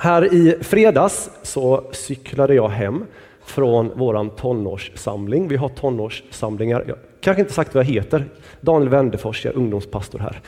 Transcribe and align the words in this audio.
Här 0.00 0.34
i 0.34 0.58
fredags 0.60 1.30
så 1.42 1.84
cyklade 1.92 2.54
jag 2.54 2.68
hem 2.68 3.04
från 3.44 3.90
vår 3.94 4.28
tonårssamling. 4.36 5.48
Vi 5.48 5.56
har 5.56 5.68
tonårssamlingar. 5.68 6.84
Jag 6.86 6.96
kanske 7.20 7.40
inte 7.40 7.52
sagt 7.52 7.74
vad 7.74 7.84
jag 7.84 7.90
heter. 7.90 8.24
Daniel 8.60 8.88
Wendefors, 8.88 9.44
jag 9.44 9.54
är 9.54 9.58
ungdomspastor 9.58 10.18
här. 10.18 10.40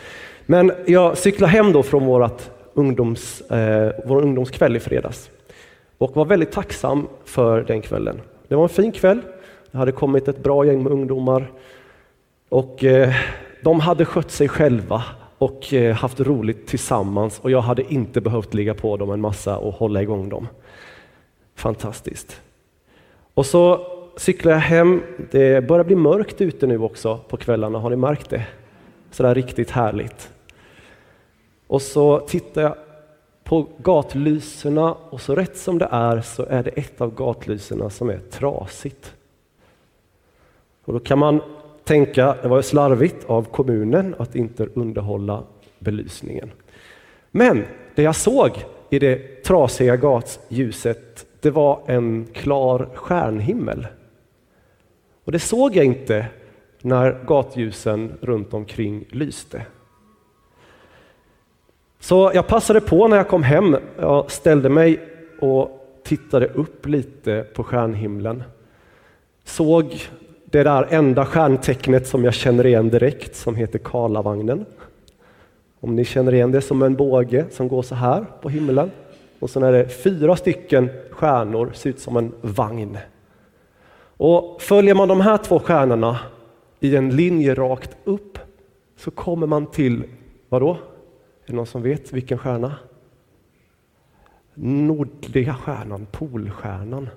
Men 0.47 0.73
jag 0.87 1.19
cyklade 1.19 1.53
hem 1.53 1.73
då 1.73 1.83
från 1.83 2.05
vårat 2.07 2.51
ungdoms, 2.75 3.41
eh, 3.41 3.93
vår 4.07 4.23
ungdomskväll 4.23 4.77
i 4.77 4.81
fredags 4.81 5.31
och 5.99 6.17
var 6.17 6.25
väldigt 6.25 6.53
tacksam 6.53 7.09
för 7.25 7.63
den 7.63 7.83
kvällen. 7.83 8.21
Det 8.49 8.55
var 8.55 8.63
en 8.63 8.69
fin 8.69 8.93
kväll. 8.93 9.21
Det 9.71 9.79
hade 9.79 9.93
kommit 9.93 10.29
ett 10.29 10.43
bra 10.43 10.67
gäng 10.67 10.83
med 10.83 10.93
ungdomar 10.93 11.51
och 12.49 12.85
eh, 12.85 13.15
de 13.63 13.81
hade 13.81 14.05
skött 14.05 14.31
sig 14.31 14.49
själva 14.49 15.03
och 15.39 15.75
eh, 15.75 15.95
haft 15.95 16.21
roligt 16.21 16.67
tillsammans 16.67 17.41
och 17.41 17.51
jag 17.51 17.61
hade 17.61 17.95
inte 17.95 18.21
behövt 18.21 18.55
ligga 18.55 18.75
på 18.75 18.97
dem 18.97 19.11
en 19.11 19.21
massa 19.21 19.59
och 19.59 19.75
hålla 19.75 20.03
igång 20.03 20.29
dem. 20.29 20.49
Fantastiskt. 21.55 22.41
Och 23.35 23.47
så 23.47 23.87
cyklar 24.17 24.53
jag 24.53 24.59
hem. 24.59 25.03
Det 25.31 25.69
börjar 25.69 25.85
bli 25.85 25.97
mörkt 25.97 26.41
ute 26.41 26.67
nu 26.67 26.79
också 26.79 27.21
på 27.29 27.37
kvällarna, 27.37 27.79
har 27.79 27.91
ni 27.91 27.97
märkt 27.97 28.31
det? 28.31 28.47
Sådär 29.11 29.35
riktigt 29.35 29.71
härligt. 29.71 30.33
Och 31.67 31.83
så 31.83 32.21
tittar 32.21 32.63
jag 32.63 32.75
på 33.45 33.67
gatlyserna 33.79 34.95
och 35.11 35.21
så 35.21 35.35
rätt 35.35 35.57
som 35.57 35.79
det 35.79 35.89
är 35.91 36.21
så 36.21 36.43
är 36.43 36.63
det 36.63 36.71
ett 36.71 37.01
av 37.01 37.15
gatlysena 37.15 37.91
som 37.91 38.11
är 38.11 38.19
trasigt. 38.31 39.15
Och 40.85 40.93
då 40.93 40.99
kan 40.99 41.19
man 41.19 41.41
tänka, 41.87 42.37
det 42.43 42.49
var 42.49 42.63
slarvigt 42.63 43.25
av 43.27 43.43
kommunen 43.43 44.15
att 44.19 44.35
inte 44.37 44.69
underhålla 44.75 45.43
belysningen. 45.79 46.51
Men 47.31 47.65
det 47.95 48.03
jag 48.03 48.17
såg 48.17 48.65
i 48.91 48.99
det 48.99 49.45
trasiga 49.45 49.97
gatljuset, 49.97 51.27
det 51.41 51.51
var 51.51 51.81
en 51.87 52.27
klar 52.33 52.89
stjärnhimmel. 52.95 53.87
Och 55.25 55.33
det 55.33 55.39
såg 55.39 55.77
jag 55.77 55.85
inte 55.85 56.27
när 56.83 57.25
gatljusen 57.27 58.13
runt 58.21 58.55
omkring 58.55 59.05
lyste. 59.09 59.67
Så 62.01 62.31
jag 62.35 62.47
passade 62.47 62.81
på 62.81 63.09
när 63.09 63.17
jag 63.17 63.29
kom 63.29 63.43
hem. 63.43 63.77
Jag 63.99 64.31
ställde 64.31 64.69
mig 64.69 65.01
och 65.41 66.01
tittade 66.05 66.47
upp 66.47 66.87
lite 66.87 67.47
på 67.55 67.65
stjärnhimlen. 67.65 68.43
Såg 69.45 70.09
det 70.51 70.63
där 70.63 70.87
enda 70.91 71.27
stjärntecknet 71.27 72.07
som 72.07 72.25
jag 72.25 72.35
känner 72.35 72.67
igen 72.67 72.89
direkt 72.89 73.37
som 73.37 73.55
heter 73.55 73.79
Karlavagnen. 73.79 74.67
Om 75.81 75.97
ni 75.97 76.05
känner 76.05 76.35
igen 76.35 76.53
det 76.53 76.61
som 76.61 76.83
en 76.83 76.95
båge 76.95 77.45
som 77.51 77.69
går 77.69 77.83
så 77.83 77.95
här 77.95 78.25
på 78.43 78.49
himlen. 78.49 78.91
Och 79.39 79.51
sen 79.51 79.63
är 79.63 79.73
det 79.73 79.89
fyra 79.89 80.37
stycken 80.37 80.89
stjärnor, 81.11 81.71
ser 81.75 81.91
ut 81.91 82.01
som 82.01 82.17
en 82.17 82.33
vagn. 82.41 82.99
Och 84.17 84.63
följer 84.63 84.95
man 84.95 85.09
de 85.09 85.21
här 85.21 85.37
två 85.37 85.59
stjärnorna 85.59 86.19
i 86.81 86.97
en 86.97 87.17
linje 87.17 87.55
rakt 87.55 87.97
upp 88.05 88.39
så 88.97 89.11
kommer 89.11 89.47
man 89.47 89.67
till, 89.67 90.05
vadå? 90.49 90.71
Är 90.71 90.77
det 91.47 91.53
någon 91.53 91.67
som 91.67 91.83
vet 91.83 92.13
vilken 92.13 92.39
stjärna? 92.39 92.75
Nordliga 94.55 95.55
stjärnan, 95.55 96.07
Polstjärnan. 96.11 97.09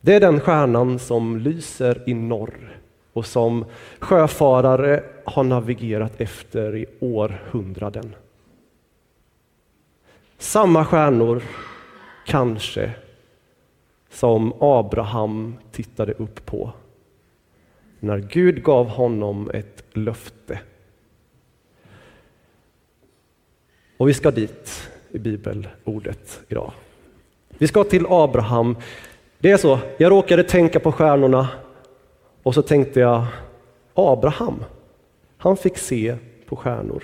Det 0.00 0.14
är 0.14 0.20
den 0.20 0.40
stjärnan 0.40 0.98
som 0.98 1.38
lyser 1.38 2.02
i 2.06 2.14
norr 2.14 2.80
och 3.12 3.26
som 3.26 3.64
sjöfarare 3.98 5.04
har 5.24 5.44
navigerat 5.44 6.20
efter 6.20 6.76
i 6.76 6.86
århundraden. 7.00 8.14
Samma 10.38 10.84
stjärnor, 10.84 11.42
kanske, 12.26 12.92
som 14.10 14.52
Abraham 14.60 15.56
tittade 15.72 16.12
upp 16.12 16.46
på 16.46 16.72
när 18.00 18.18
Gud 18.18 18.62
gav 18.62 18.88
honom 18.88 19.50
ett 19.54 19.84
löfte. 19.92 20.60
Och 23.96 24.08
vi 24.08 24.14
ska 24.14 24.30
dit 24.30 24.90
i 25.10 25.18
bibelordet 25.18 26.40
idag. 26.48 26.72
Vi 27.48 27.68
ska 27.68 27.84
till 27.84 28.06
Abraham 28.08 28.76
det 29.38 29.50
är 29.50 29.56
så, 29.56 29.78
jag 29.96 30.10
råkade 30.10 30.42
tänka 30.42 30.80
på 30.80 30.92
stjärnorna 30.92 31.48
och 32.42 32.54
så 32.54 32.62
tänkte 32.62 33.00
jag 33.00 33.24
Abraham, 33.94 34.64
han 35.38 35.56
fick 35.56 35.78
se 35.78 36.16
på 36.48 36.56
stjärnor. 36.56 37.02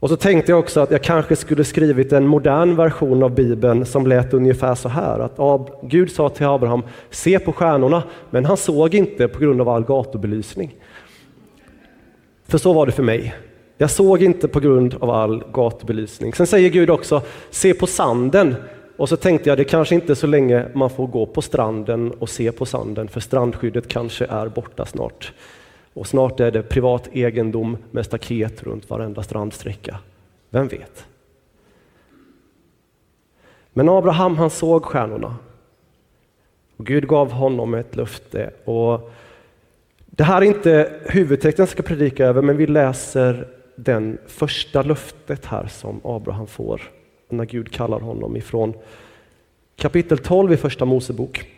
Och 0.00 0.08
så 0.08 0.16
tänkte 0.16 0.52
jag 0.52 0.58
också 0.58 0.80
att 0.80 0.90
jag 0.90 1.02
kanske 1.02 1.36
skulle 1.36 1.64
skrivit 1.64 2.12
en 2.12 2.26
modern 2.26 2.76
version 2.76 3.22
av 3.22 3.34
Bibeln 3.34 3.86
som 3.86 4.06
lät 4.06 4.34
ungefär 4.34 4.74
så 4.74 4.88
här. 4.88 5.18
Att 5.18 5.70
Gud 5.82 6.10
sa 6.10 6.28
till 6.28 6.46
Abraham, 6.46 6.82
se 7.10 7.38
på 7.38 7.52
stjärnorna, 7.52 8.02
men 8.30 8.44
han 8.44 8.56
såg 8.56 8.94
inte 8.94 9.28
på 9.28 9.38
grund 9.38 9.60
av 9.60 9.68
all 9.68 9.84
gatubelysning. 9.84 10.74
För 12.48 12.58
så 12.58 12.72
var 12.72 12.86
det 12.86 12.92
för 12.92 13.02
mig. 13.02 13.34
Jag 13.78 13.90
såg 13.90 14.22
inte 14.22 14.48
på 14.48 14.60
grund 14.60 14.94
av 15.00 15.10
all 15.10 15.44
gatubelysning. 15.52 16.34
Sen 16.34 16.46
säger 16.46 16.70
Gud 16.70 16.90
också, 16.90 17.22
se 17.50 17.74
på 17.74 17.86
sanden, 17.86 18.54
och 18.96 19.08
så 19.08 19.16
tänkte 19.16 19.48
jag, 19.48 19.58
det 19.58 19.64
kanske 19.64 19.94
inte 19.94 20.12
är 20.12 20.14
så 20.14 20.26
länge 20.26 20.66
man 20.74 20.90
får 20.90 21.06
gå 21.06 21.26
på 21.26 21.42
stranden 21.42 22.12
och 22.12 22.28
se 22.28 22.52
på 22.52 22.66
sanden, 22.66 23.08
för 23.08 23.20
strandskyddet 23.20 23.88
kanske 23.88 24.24
är 24.24 24.48
borta 24.48 24.86
snart. 24.86 25.32
Och 25.94 26.06
snart 26.06 26.40
är 26.40 26.50
det 26.50 26.62
privat 26.62 27.08
egendom 27.12 27.76
med 27.90 28.06
staket 28.06 28.62
runt 28.62 28.90
varenda 28.90 29.22
strandsträcka. 29.22 29.98
Vem 30.50 30.68
vet? 30.68 31.06
Men 33.72 33.88
Abraham 33.88 34.36
han 34.36 34.50
såg 34.50 34.84
stjärnorna. 34.84 35.36
Och 36.76 36.86
Gud 36.86 37.08
gav 37.08 37.32
honom 37.32 37.74
ett 37.74 37.96
löfte. 37.96 38.50
Och 38.64 39.12
det 40.06 40.24
här 40.24 40.42
är 40.42 40.46
inte 40.46 41.00
huvudtexten 41.06 41.62
jag 41.62 41.68
ska 41.68 41.82
predika 41.82 42.26
över, 42.26 42.42
men 42.42 42.56
vi 42.56 42.66
läser 42.66 43.48
den 43.76 44.18
första 44.26 44.82
löftet 44.82 45.46
här 45.46 45.66
som 45.66 46.00
Abraham 46.04 46.46
får 46.46 46.82
när 47.28 47.44
Gud 47.44 47.72
kallar 47.72 48.00
honom 48.00 48.36
ifrån 48.36 48.74
kapitel 49.76 50.18
12 50.18 50.52
i 50.52 50.56
Första 50.56 50.84
Mosebok. 50.84 51.50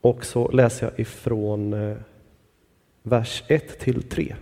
Och 0.00 0.24
så 0.24 0.50
läser 0.50 0.86
jag 0.86 1.00
ifrån 1.00 1.72
eh, 1.72 1.96
vers 3.02 3.42
1 3.48 3.78
till 3.78 4.02
3. 4.02 4.34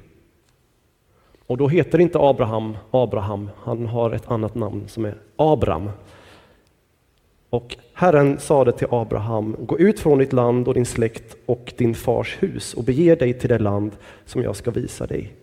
Och 1.47 1.57
då 1.57 1.69
heter 1.69 1.99
inte 1.99 2.19
Abraham 2.19 2.77
Abraham, 2.91 3.51
han 3.63 3.87
har 3.87 4.11
ett 4.11 4.31
annat 4.31 4.55
namn 4.55 4.89
som 4.89 5.05
är 5.05 5.15
Abram. 5.37 5.91
Och 7.51 7.77
Herren 7.93 8.39
sade 8.39 8.73
till 8.73 8.87
Abraham, 8.91 9.57
gå 9.59 9.79
ut 9.79 10.01
från 10.01 10.19
ditt 10.19 10.33
land 10.33 10.69
och 10.69 10.75
din 10.75 10.87
släkt 10.87 11.37
och 11.47 11.73
din 11.77 11.95
fars 11.95 12.37
hus 12.41 12.75
och 12.75 12.85
bege 12.85 13.15
dig 13.15 13.33
till 13.33 13.49
det 13.49 13.59
land 13.59 13.93
som 14.25 14.43
jag 14.43 14.57
ska 14.57 14.71
visa 14.71 15.07
dig. 15.07 15.35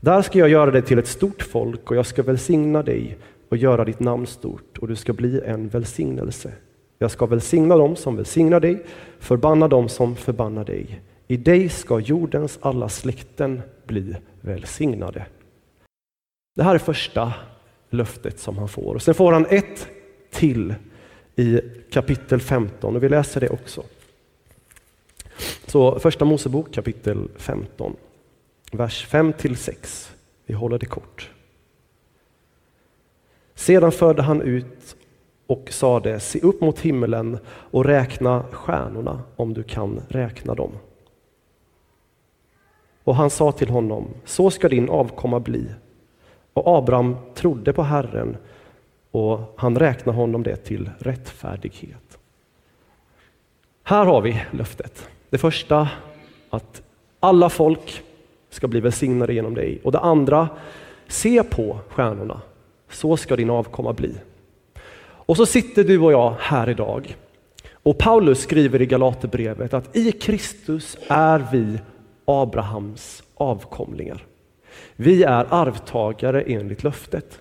Där 0.00 0.22
ska 0.22 0.38
jag 0.38 0.48
göra 0.48 0.70
dig 0.70 0.82
till 0.82 0.98
ett 0.98 1.06
stort 1.06 1.42
folk 1.42 1.90
och 1.90 1.96
jag 1.96 2.06
ska 2.06 2.22
välsigna 2.22 2.82
dig 2.82 3.16
och 3.52 3.58
göra 3.58 3.84
ditt 3.84 4.00
namn 4.00 4.26
stort 4.26 4.78
och 4.78 4.88
du 4.88 4.96
ska 4.96 5.12
bli 5.12 5.40
en 5.40 5.68
välsignelse. 5.68 6.52
Jag 6.98 7.10
ska 7.10 7.26
välsigna 7.26 7.76
dem 7.76 7.96
som 7.96 8.16
välsignar 8.16 8.60
dig, 8.60 8.84
förbanna 9.18 9.68
dem 9.68 9.88
som 9.88 10.16
förbannar 10.16 10.64
dig. 10.64 11.00
I 11.26 11.36
dig 11.36 11.68
ska 11.68 12.00
jordens 12.00 12.58
alla 12.62 12.88
släkten 12.88 13.62
bli 13.86 14.16
välsignade. 14.40 15.26
Det 16.56 16.62
här 16.62 16.74
är 16.74 16.78
första 16.78 17.32
löftet 17.90 18.38
som 18.38 18.58
han 18.58 18.68
får. 18.68 18.94
Och 18.94 19.02
sen 19.02 19.14
får 19.14 19.32
han 19.32 19.46
ett 19.46 19.88
till 20.30 20.74
i 21.36 21.60
kapitel 21.90 22.40
15 22.40 22.96
och 22.96 23.02
vi 23.02 23.08
läser 23.08 23.40
det 23.40 23.48
också. 23.48 23.82
Så 25.66 25.98
första 25.98 26.24
Mosebok 26.24 26.74
kapitel 26.74 27.28
15, 27.36 27.96
vers 28.72 29.06
5 29.06 29.32
till 29.32 29.56
6. 29.56 30.12
Vi 30.46 30.54
håller 30.54 30.78
det 30.78 30.86
kort. 30.86 31.30
Sedan 33.54 33.92
förde 33.92 34.22
han 34.22 34.42
ut 34.42 34.96
och 35.46 35.68
sade, 35.72 36.20
se 36.20 36.40
upp 36.40 36.60
mot 36.60 36.80
himmelen 36.80 37.38
och 37.46 37.84
räkna 37.84 38.44
stjärnorna 38.50 39.22
om 39.36 39.54
du 39.54 39.62
kan 39.62 40.00
räkna 40.08 40.54
dem. 40.54 40.70
Och 43.04 43.16
han 43.16 43.30
sa 43.30 43.52
till 43.52 43.68
honom, 43.68 44.08
så 44.24 44.50
ska 44.50 44.68
din 44.68 44.88
avkomma 44.88 45.40
bli. 45.40 45.66
Och 46.52 46.78
Abraham 46.78 47.16
trodde 47.34 47.72
på 47.72 47.82
Herren 47.82 48.36
och 49.10 49.54
han 49.56 49.78
räknade 49.78 50.18
honom 50.18 50.42
det 50.42 50.56
till 50.56 50.90
rättfärdighet. 50.98 52.18
Här 53.82 54.04
har 54.06 54.20
vi 54.20 54.42
löftet. 54.50 55.08
Det 55.30 55.38
första, 55.38 55.88
att 56.50 56.82
alla 57.20 57.50
folk 57.50 58.02
ska 58.50 58.68
bli 58.68 58.80
välsignade 58.80 59.34
genom 59.34 59.54
dig. 59.54 59.80
Och 59.84 59.92
det 59.92 59.98
andra, 59.98 60.48
se 61.08 61.42
på 61.42 61.78
stjärnorna 61.88 62.40
så 62.92 63.16
ska 63.16 63.36
din 63.36 63.50
avkomma 63.50 63.92
bli. 63.92 64.14
Och 65.00 65.36
så 65.36 65.46
sitter 65.46 65.84
du 65.84 65.98
och 65.98 66.12
jag 66.12 66.34
här 66.38 66.68
idag. 66.68 67.16
Och 67.72 67.98
Paulus 67.98 68.40
skriver 68.40 68.82
i 68.82 68.86
Galaterbrevet 68.86 69.74
att 69.74 69.96
i 69.96 70.12
Kristus 70.12 70.98
är 71.08 71.46
vi 71.52 71.78
Abrahams 72.24 73.22
avkomlingar. 73.34 74.26
Vi 74.96 75.22
är 75.22 75.46
arvtagare 75.50 76.42
enligt 76.42 76.82
löftet. 76.82 77.40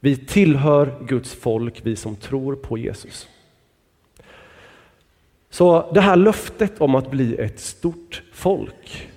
Vi 0.00 0.16
tillhör 0.16 0.98
Guds 1.06 1.34
folk, 1.34 1.80
vi 1.82 1.96
som 1.96 2.16
tror 2.16 2.56
på 2.56 2.78
Jesus. 2.78 3.28
Så 5.50 5.90
det 5.94 6.00
här 6.00 6.16
löftet 6.16 6.80
om 6.80 6.94
att 6.94 7.10
bli 7.10 7.36
ett 7.36 7.60
stort 7.60 8.22
folk 8.32 9.08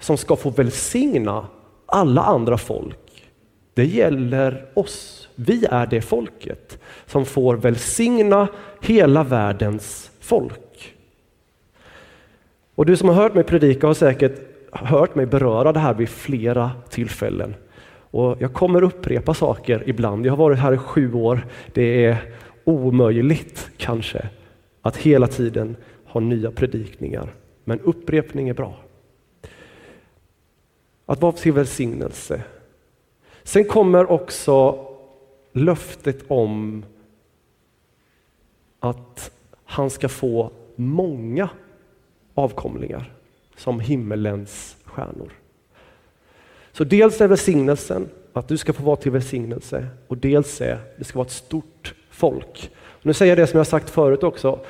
som 0.00 0.16
ska 0.16 0.36
få 0.36 0.50
välsigna 0.50 1.46
alla 1.86 2.22
andra 2.22 2.58
folk, 2.58 2.98
det 3.78 3.84
gäller 3.84 4.66
oss. 4.74 5.28
Vi 5.34 5.64
är 5.70 5.86
det 5.86 6.00
folket 6.00 6.78
som 7.06 7.26
får 7.26 7.56
välsigna 7.56 8.48
hela 8.80 9.24
världens 9.24 10.10
folk. 10.20 10.94
Och 12.74 12.86
du 12.86 12.96
som 12.96 13.08
har 13.08 13.14
hört 13.14 13.34
mig 13.34 13.44
predika 13.44 13.86
har 13.86 13.94
säkert 13.94 14.40
hört 14.72 15.14
mig 15.14 15.26
beröra 15.26 15.72
det 15.72 15.80
här 15.80 15.94
vid 15.94 16.08
flera 16.08 16.70
tillfällen. 16.90 17.54
Och 18.10 18.36
jag 18.40 18.52
kommer 18.52 18.82
upprepa 18.82 19.34
saker 19.34 19.82
ibland. 19.86 20.26
Jag 20.26 20.32
har 20.32 20.36
varit 20.36 20.58
här 20.58 20.72
i 20.72 20.78
sju 20.78 21.12
år. 21.12 21.46
Det 21.72 22.04
är 22.04 22.16
omöjligt 22.64 23.70
kanske 23.76 24.28
att 24.82 24.96
hela 24.96 25.26
tiden 25.26 25.76
ha 26.04 26.20
nya 26.20 26.50
predikningar. 26.50 27.34
Men 27.64 27.80
upprepning 27.80 28.48
är 28.48 28.54
bra. 28.54 28.76
Att 31.06 31.20
vara 31.20 31.32
till 31.32 31.52
välsignelse. 31.52 32.42
Sen 33.48 33.64
kommer 33.64 34.10
också 34.10 34.86
löftet 35.52 36.24
om 36.28 36.84
att 38.80 39.30
han 39.64 39.90
ska 39.90 40.08
få 40.08 40.50
många 40.76 41.48
avkomlingar 42.34 43.12
som 43.56 43.80
himmelens 43.80 44.76
stjärnor. 44.84 45.32
Så 46.72 46.84
dels 46.84 47.20
är 47.20 47.28
välsignelsen 47.28 48.08
att 48.32 48.48
du 48.48 48.56
ska 48.56 48.72
få 48.72 48.82
vara 48.82 48.96
till 48.96 49.12
välsignelse 49.12 49.86
och 50.08 50.16
dels 50.16 50.60
är 50.60 50.78
det 50.98 51.04
ska 51.04 51.18
vara 51.18 51.26
ett 51.26 51.32
stort 51.32 51.94
folk. 52.10 52.70
Nu 53.02 53.14
säger 53.14 53.30
jag 53.30 53.38
det 53.38 53.50
som 53.50 53.58
jag 53.58 53.66
sagt 53.66 53.90
förut 53.90 54.22
också. 54.22 54.60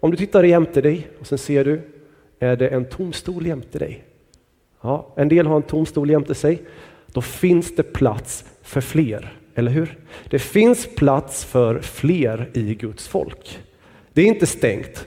Om 0.00 0.10
du 0.10 0.16
tittar 0.16 0.44
jämte 0.44 0.80
dig 0.80 1.08
och 1.20 1.26
sen 1.26 1.38
ser 1.38 1.64
du, 1.64 1.80
är 2.38 2.56
det 2.56 2.68
en 2.68 2.84
tom 2.84 3.12
stol 3.12 3.46
jämte 3.46 3.78
dig? 3.78 4.04
Ja, 4.80 5.12
en 5.16 5.28
del 5.28 5.46
har 5.46 5.56
en 5.56 5.62
tom 5.62 5.86
stol 5.86 6.10
jämte 6.10 6.34
sig. 6.34 6.62
Då 7.16 7.22
finns 7.22 7.76
det 7.76 7.82
plats 7.82 8.44
för 8.62 8.80
fler, 8.80 9.38
eller 9.54 9.70
hur? 9.70 9.98
Det 10.30 10.38
finns 10.38 10.94
plats 10.96 11.44
för 11.44 11.80
fler 11.80 12.50
i 12.54 12.74
Guds 12.74 13.08
folk. 13.08 13.58
Det 14.12 14.22
är 14.22 14.26
inte 14.26 14.46
stängt. 14.46 15.06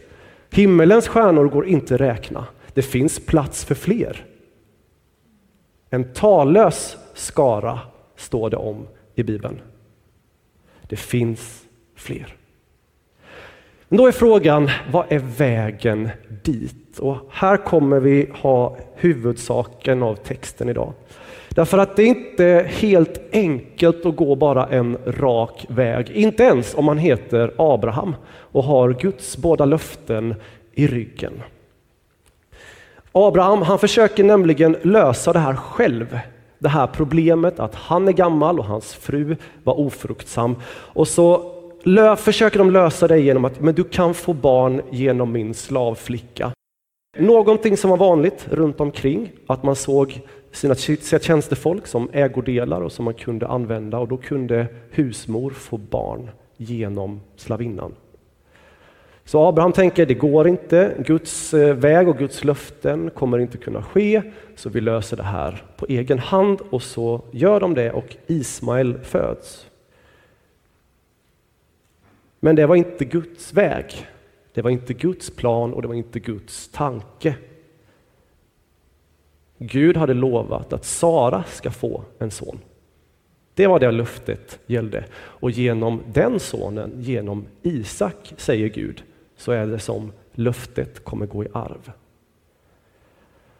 Himmelens 0.50 1.07
stjärnor 1.07 1.45
går 1.45 1.67
inte 1.67 1.95
att 1.95 2.01
räkna. 2.01 2.45
Det 2.73 2.81
finns 2.81 3.25
plats 3.25 3.65
för 3.65 3.75
fler. 3.75 4.25
En 5.89 6.13
tallös 6.13 6.97
skara 7.13 7.79
står 8.15 8.50
det 8.50 8.57
om 8.57 8.88
i 9.15 9.23
Bibeln. 9.23 9.61
Det 10.81 10.97
finns 10.97 11.65
fler. 11.95 12.35
Men 13.89 13.97
då 13.97 14.07
är 14.07 14.12
frågan, 14.12 14.69
vad 14.91 15.06
är 15.09 15.19
vägen 15.19 16.09
dit? 16.44 17.00
Och 17.00 17.18
här 17.31 17.57
kommer 17.57 18.00
vi 18.00 18.30
ha 18.41 18.77
huvudsaken 18.95 20.03
av 20.03 20.15
texten 20.15 20.69
idag. 20.69 20.94
Därför 21.50 21.77
att 21.77 21.95
det 21.95 22.03
är 22.03 22.07
inte 22.07 22.65
helt 22.68 23.21
enkelt 23.31 24.06
att 24.06 24.15
gå 24.15 24.36
bara 24.36 24.68
en 24.68 24.97
rak 25.06 25.65
väg, 25.69 26.09
inte 26.09 26.44
ens 26.44 26.75
om 26.75 26.86
man 26.86 26.97
heter 26.97 27.53
Abraham 27.57 28.15
och 28.27 28.63
har 28.63 28.94
Guds 28.94 29.38
båda 29.38 29.65
löften 29.65 30.35
i 30.74 30.88
ryggen. 30.88 31.42
Abraham 33.12 33.62
han 33.62 33.80
försöker 33.80 34.24
nämligen 34.24 34.77
lösa 34.81 35.33
det 35.33 35.39
här 35.39 35.56
själv. 35.56 36.19
Det 36.59 36.69
här 36.69 36.88
problemet 36.88 37.59
att 37.59 37.75
han 37.75 38.07
är 38.07 38.12
gammal 38.12 38.59
och 38.59 38.65
hans 38.65 38.94
fru 38.94 39.35
var 39.63 39.80
ofruktsam. 39.80 40.56
Och 40.71 41.07
så 41.07 41.58
försöker 42.18 42.60
de 42.60 42.72
lösa 42.72 43.08
det 43.08 43.20
genom 43.20 43.46
att 43.46 43.60
men 43.60 43.76
du 43.76 43.84
kan 43.84 44.14
få 44.14 44.34
barn 44.34 44.81
genom 44.92 45.31
min 45.31 45.54
slavflicka. 45.54 46.52
Någonting 47.18 47.78
som 47.78 47.90
var 47.90 47.98
vanligt 47.98 48.48
runt 48.52 48.80
omkring, 48.80 49.31
att 49.48 49.64
man 49.64 49.76
såg 49.76 50.22
sina, 50.52 50.76
sina 50.76 51.20
tjänstefolk 51.20 51.88
som 51.88 52.10
ägodelar 52.14 52.81
och 52.81 52.92
som 52.92 53.06
man 53.06 53.14
kunde 53.14 53.48
använda 53.48 54.00
och 54.00 54.08
då 54.08 54.18
kunde 54.18 54.68
husmor 54.92 55.52
få 55.52 55.78
barn 55.78 56.30
genom 56.58 57.22
slavinnan. 57.36 57.96
Så 59.26 59.48
Abraham 59.48 59.72
tänker, 59.72 60.06
det 60.06 60.14
går 60.14 60.48
inte, 60.48 60.94
Guds 61.06 61.54
eh, 61.54 61.76
väg 61.76 62.08
och 62.08 62.18
Guds 62.18 62.44
löften 62.44 63.10
kommer 63.10 63.40
inte 63.40 63.58
kunna 63.58 63.84
ske, 63.84 64.22
så 64.56 64.70
vi 64.70 64.81
löser 64.81 65.18
det 65.18 65.24
här 65.24 65.64
på 65.78 65.86
egen 65.90 66.20
hand 66.20 66.60
och 66.70 66.84
så 66.84 67.22
gör 67.31 67.60
de 67.60 67.74
det 67.74 67.92
och 67.92 68.18
Ismael 68.28 69.00
föds. 69.04 69.69
Men 72.39 72.56
det 72.56 72.65
var 72.65 72.75
inte 72.75 73.06
Guds 73.06 73.53
väg, 73.53 74.07
det 74.53 74.62
var 74.62 74.69
inte 74.69 74.94
Guds 74.94 75.30
plan 75.30 75.74
och 75.74 75.81
det 75.81 75.88
var 75.88 75.95
inte 75.95 76.19
Guds 76.19 76.68
tanke. 76.68 77.36
Gud 79.57 79.97
hade 79.97 80.13
lovat 80.13 80.74
att 80.74 80.86
Sara 80.86 81.44
ska 81.44 81.71
få 81.71 82.03
en 82.19 82.31
son. 82.31 82.59
Det 83.53 83.68
var 83.68 83.80
det 83.80 83.91
löftet 83.91 84.59
gällde. 84.68 85.06
Och 85.15 85.51
genom 85.51 86.01
den 86.13 86.39
sonen, 86.39 86.91
genom 86.97 87.45
Isak, 87.62 88.33
säger 88.38 88.68
Gud, 88.68 89.03
så 89.38 89.51
är 89.51 89.68
det 89.68 89.80
som 89.80 90.12
löftet 90.33 91.03
kommer 91.03 91.25
gå 91.25 91.44
i 91.44 91.47
arv. 91.53 91.92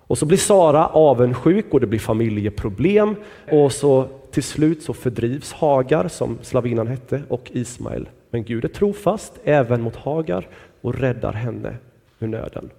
Och 0.10 0.18
så 0.18 0.26
blir 0.26 0.38
Sara 0.38 0.88
avundsjuk 0.88 1.66
och 1.72 1.80
det 1.80 1.88
blir 1.88 2.00
familjeproblem 2.00 3.16
och 3.52 3.72
så 3.72 4.08
till 4.32 4.44
slut 4.44 4.84
så 4.84 4.94
fördrivs 4.94 5.54
Hagar, 5.54 6.08
som 6.08 6.38
slavinnan 6.42 6.88
hette, 6.88 7.24
och 7.30 7.52
Ismael. 7.54 8.10
Men 8.30 8.44
Gud 8.44 8.66
är 8.66 8.70
trofast 8.70 9.34
även 9.44 9.82
mot 9.82 9.96
Hagar 9.96 10.48
och 10.82 10.96
räddar 10.96 11.34
henne 11.34 11.76
ur 12.20 12.28
nöden. 12.28 12.70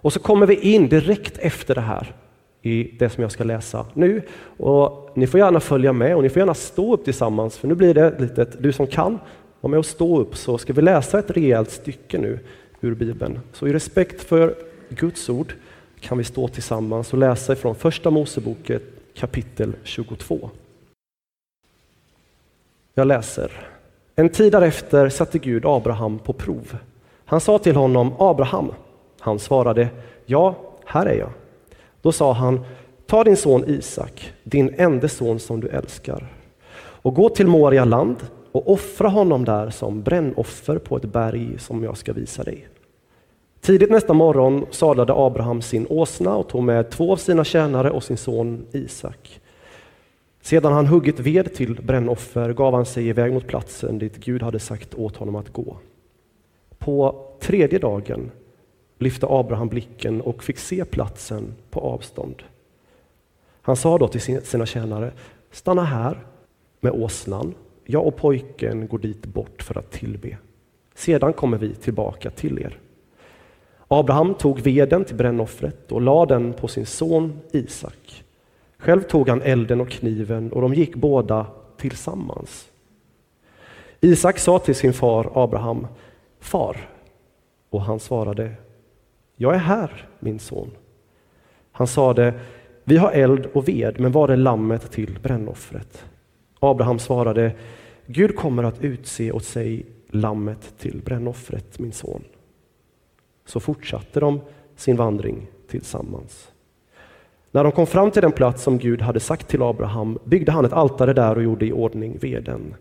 Och 0.00 0.12
så 0.12 0.20
kommer 0.20 0.46
vi 0.46 0.54
in 0.54 0.88
direkt 0.88 1.38
efter 1.38 1.74
det 1.74 1.80
här 1.80 2.14
i 2.62 2.90
det 2.98 3.10
som 3.10 3.22
jag 3.22 3.32
ska 3.32 3.44
läsa 3.44 3.86
nu. 3.94 4.22
Och 4.56 5.10
ni 5.14 5.26
får 5.26 5.40
gärna 5.40 5.60
följa 5.60 5.92
med 5.92 6.16
och 6.16 6.22
ni 6.22 6.28
får 6.28 6.40
gärna 6.40 6.54
stå 6.54 6.94
upp 6.94 7.04
tillsammans 7.04 7.58
för 7.58 7.68
nu 7.68 7.74
blir 7.74 7.94
det 7.94 8.20
litet, 8.20 8.62
du 8.62 8.72
som 8.72 8.86
kan, 8.86 9.18
var 9.60 9.70
med 9.70 9.78
och 9.78 9.86
stå 9.86 10.20
upp 10.20 10.36
så 10.36 10.58
ska 10.58 10.72
vi 10.72 10.82
läsa 10.82 11.18
ett 11.18 11.30
rejält 11.30 11.70
stycke 11.70 12.18
nu 12.18 12.38
ur 12.80 12.94
Bibeln. 12.94 13.40
Så 13.52 13.66
i 13.66 13.72
respekt 13.72 14.22
för 14.22 14.54
Guds 14.88 15.28
ord 15.28 15.54
kan 16.00 16.18
vi 16.18 16.24
stå 16.24 16.48
tillsammans 16.48 17.12
och 17.12 17.18
läsa 17.18 17.52
ifrån 17.52 17.74
Första 17.74 18.10
Moseboken 18.10 18.80
kapitel 19.14 19.72
22. 19.82 20.50
Jag 22.94 23.06
läser. 23.06 23.68
En 24.18 24.28
tid 24.28 24.52
därefter 24.52 25.08
satte 25.08 25.38
Gud 25.38 25.66
Abraham 25.66 26.18
på 26.18 26.32
prov. 26.32 26.76
Han 27.24 27.40
sa 27.40 27.58
till 27.58 27.76
honom 27.76 28.12
Abraham. 28.18 28.72
Han 29.20 29.38
svarade 29.38 29.88
Ja, 30.26 30.54
här 30.84 31.06
är 31.06 31.14
jag. 31.14 31.30
Då 32.02 32.12
sa 32.12 32.32
han 32.32 32.60
Ta 33.06 33.24
din 33.24 33.36
son 33.36 33.64
Isak, 33.66 34.32
din 34.44 34.74
enda 34.78 35.08
son 35.08 35.38
som 35.38 35.60
du 35.60 35.68
älskar 35.68 36.26
och 36.80 37.14
gå 37.14 37.28
till 37.28 37.46
Moria 37.46 37.84
land 37.84 38.16
och 38.52 38.72
offra 38.72 39.08
honom 39.08 39.44
där 39.44 39.70
som 39.70 40.02
brännoffer 40.02 40.78
på 40.78 40.96
ett 40.96 41.12
berg 41.12 41.58
som 41.58 41.84
jag 41.84 41.96
ska 41.96 42.12
visa 42.12 42.42
dig. 42.42 42.68
Tidigt 43.60 43.90
nästa 43.90 44.12
morgon 44.12 44.66
sadlade 44.70 45.12
Abraham 45.16 45.62
sin 45.62 45.86
åsna 45.90 46.36
och 46.36 46.48
tog 46.48 46.62
med 46.62 46.90
två 46.90 47.12
av 47.12 47.16
sina 47.16 47.44
tjänare 47.44 47.90
och 47.90 48.04
sin 48.04 48.16
son 48.16 48.66
Isak. 48.72 49.40
Sedan 50.40 50.72
han 50.72 50.86
huggit 50.86 51.20
ved 51.20 51.54
till 51.54 51.82
brännoffer 51.82 52.52
gav 52.52 52.74
han 52.74 52.86
sig 52.86 53.08
iväg 53.08 53.32
mot 53.32 53.46
platsen 53.46 53.98
dit 53.98 54.16
Gud 54.16 54.42
hade 54.42 54.58
sagt 54.58 54.94
åt 54.94 55.16
honom 55.16 55.36
att 55.36 55.52
gå. 55.52 55.76
På 56.78 57.26
tredje 57.40 57.78
dagen 57.78 58.30
lyfte 58.98 59.26
Abraham 59.28 59.68
blicken 59.68 60.20
och 60.20 60.44
fick 60.44 60.58
se 60.58 60.84
platsen 60.84 61.54
på 61.70 61.80
avstånd. 61.80 62.42
Han 63.62 63.76
sa 63.76 63.98
då 63.98 64.08
till 64.08 64.42
sina 64.46 64.66
tjänare, 64.66 65.12
stanna 65.50 65.84
här 65.84 66.26
med 66.80 66.92
åsnan 66.92 67.54
jag 67.90 68.06
och 68.06 68.16
pojken 68.16 68.88
går 68.88 68.98
dit 68.98 69.26
bort 69.26 69.62
för 69.62 69.78
att 69.78 69.90
tillbe. 69.90 70.36
Sedan 70.94 71.32
kommer 71.32 71.58
vi 71.58 71.74
tillbaka 71.74 72.30
till 72.30 72.58
er. 72.58 72.78
Abraham 73.88 74.34
tog 74.34 74.60
veden 74.60 75.04
till 75.04 75.16
brännoffret 75.16 75.92
och 75.92 76.00
lade 76.00 76.34
den 76.34 76.52
på 76.52 76.68
sin 76.68 76.86
son 76.86 77.40
Isak. 77.52 78.24
Själv 78.78 79.02
tog 79.02 79.28
han 79.28 79.42
elden 79.42 79.80
och 79.80 79.90
kniven 79.90 80.52
och 80.52 80.60
de 80.60 80.74
gick 80.74 80.96
båda 80.96 81.46
tillsammans. 81.76 82.70
Isak 84.00 84.38
sa 84.38 84.58
till 84.58 84.74
sin 84.74 84.92
far 84.92 85.30
Abraham, 85.34 85.86
Far, 86.40 86.88
och 87.70 87.82
han 87.82 88.00
svarade, 88.00 88.54
Jag 89.36 89.54
är 89.54 89.58
här, 89.58 90.08
min 90.18 90.38
son. 90.38 90.70
Han 91.72 91.86
sade, 91.86 92.34
Vi 92.84 92.96
har 92.96 93.10
eld 93.10 93.46
och 93.46 93.68
ved, 93.68 94.00
men 94.00 94.12
var 94.12 94.28
är 94.28 94.36
lammet 94.36 94.90
till 94.90 95.18
brännoffret? 95.22 96.04
Abraham 96.60 96.98
svarade, 96.98 97.52
Gud 98.06 98.36
kommer 98.36 98.62
att 98.62 98.84
utse 98.84 99.32
åt 99.32 99.44
sig 99.44 99.86
lammet 100.08 100.74
till 100.78 101.02
brännoffret, 101.04 101.78
min 101.78 101.92
son. 101.92 102.24
Så 103.46 103.60
fortsatte 103.60 104.20
de 104.20 104.40
sin 104.76 104.96
vandring 104.96 105.46
tillsammans. 105.68 106.52
När 107.50 107.64
de 107.64 107.72
kom 107.72 107.86
fram 107.86 108.10
till 108.10 108.22
den 108.22 108.32
plats 108.32 108.62
som 108.62 108.78
Gud 108.78 109.02
hade 109.02 109.20
sagt 109.20 109.48
till 109.48 109.62
Abraham 109.62 110.18
byggde 110.24 110.52
han 110.52 110.64
ett 110.64 110.72
altare 110.72 111.12
där 111.12 111.36
och 111.36 111.42
gjorde 111.42 111.66
i 111.66 111.72
ordning 111.72 112.18
veden. 112.20 112.74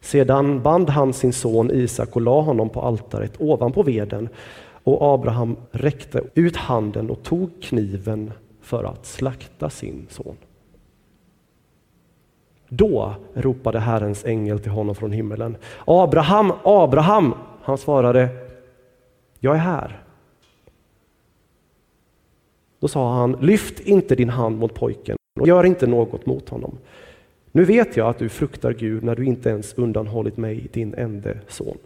Sedan 0.00 0.62
band 0.62 0.90
han 0.90 1.12
sin 1.12 1.32
son 1.32 1.70
Isak 1.70 2.16
och 2.16 2.22
la 2.22 2.40
honom 2.40 2.68
på 2.68 2.82
altaret 2.82 3.32
ovanpå 3.38 3.82
veden 3.82 4.28
och 4.84 5.14
Abraham 5.14 5.56
räckte 5.70 6.22
ut 6.34 6.56
handen 6.56 7.10
och 7.10 7.22
tog 7.22 7.62
kniven 7.62 8.32
för 8.62 8.84
att 8.84 9.06
slakta 9.06 9.70
sin 9.70 10.06
son. 10.10 10.36
Då 12.68 13.14
ropade 13.34 13.78
Herrens 13.78 14.24
ängel 14.24 14.60
till 14.60 14.70
honom 14.70 14.94
från 14.94 15.12
himmelen. 15.12 15.56
Abraham, 15.84 16.52
Abraham! 16.62 17.34
Han 17.62 17.78
svarade, 17.78 18.28
jag 19.38 19.54
är 19.54 19.58
här. 19.58 20.02
Då 22.80 22.88
sa 22.88 23.14
han, 23.14 23.36
lyft 23.40 23.80
inte 23.80 24.14
din 24.14 24.28
hand 24.28 24.58
mot 24.58 24.74
pojken 24.74 25.16
och 25.40 25.48
gör 25.48 25.66
inte 25.66 25.86
något 25.86 26.26
mot 26.26 26.48
honom. 26.48 26.78
Nu 27.52 27.64
vet 27.64 27.96
jag 27.96 28.08
att 28.08 28.18
du 28.18 28.28
fruktar 28.28 28.72
Gud 28.72 29.02
när 29.04 29.16
du 29.16 29.24
inte 29.24 29.48
ens 29.48 29.74
undanhållit 29.74 30.36
mig, 30.36 30.68
din 30.72 30.94
enda 30.94 31.30
son. 31.48 31.78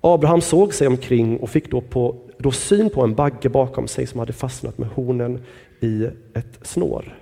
Abraham 0.00 0.40
såg 0.40 0.74
sig 0.74 0.86
omkring 0.86 1.36
och 1.36 1.50
fick 1.50 1.70
då, 1.70 1.80
på, 1.80 2.16
då 2.38 2.50
syn 2.50 2.90
på 2.90 3.02
en 3.02 3.14
bagge 3.14 3.48
bakom 3.48 3.88
sig 3.88 4.06
som 4.06 4.20
hade 4.20 4.32
fastnat 4.32 4.78
med 4.78 4.88
hornen 4.88 5.40
i 5.80 6.04
ett 6.34 6.58
snår. 6.62 7.18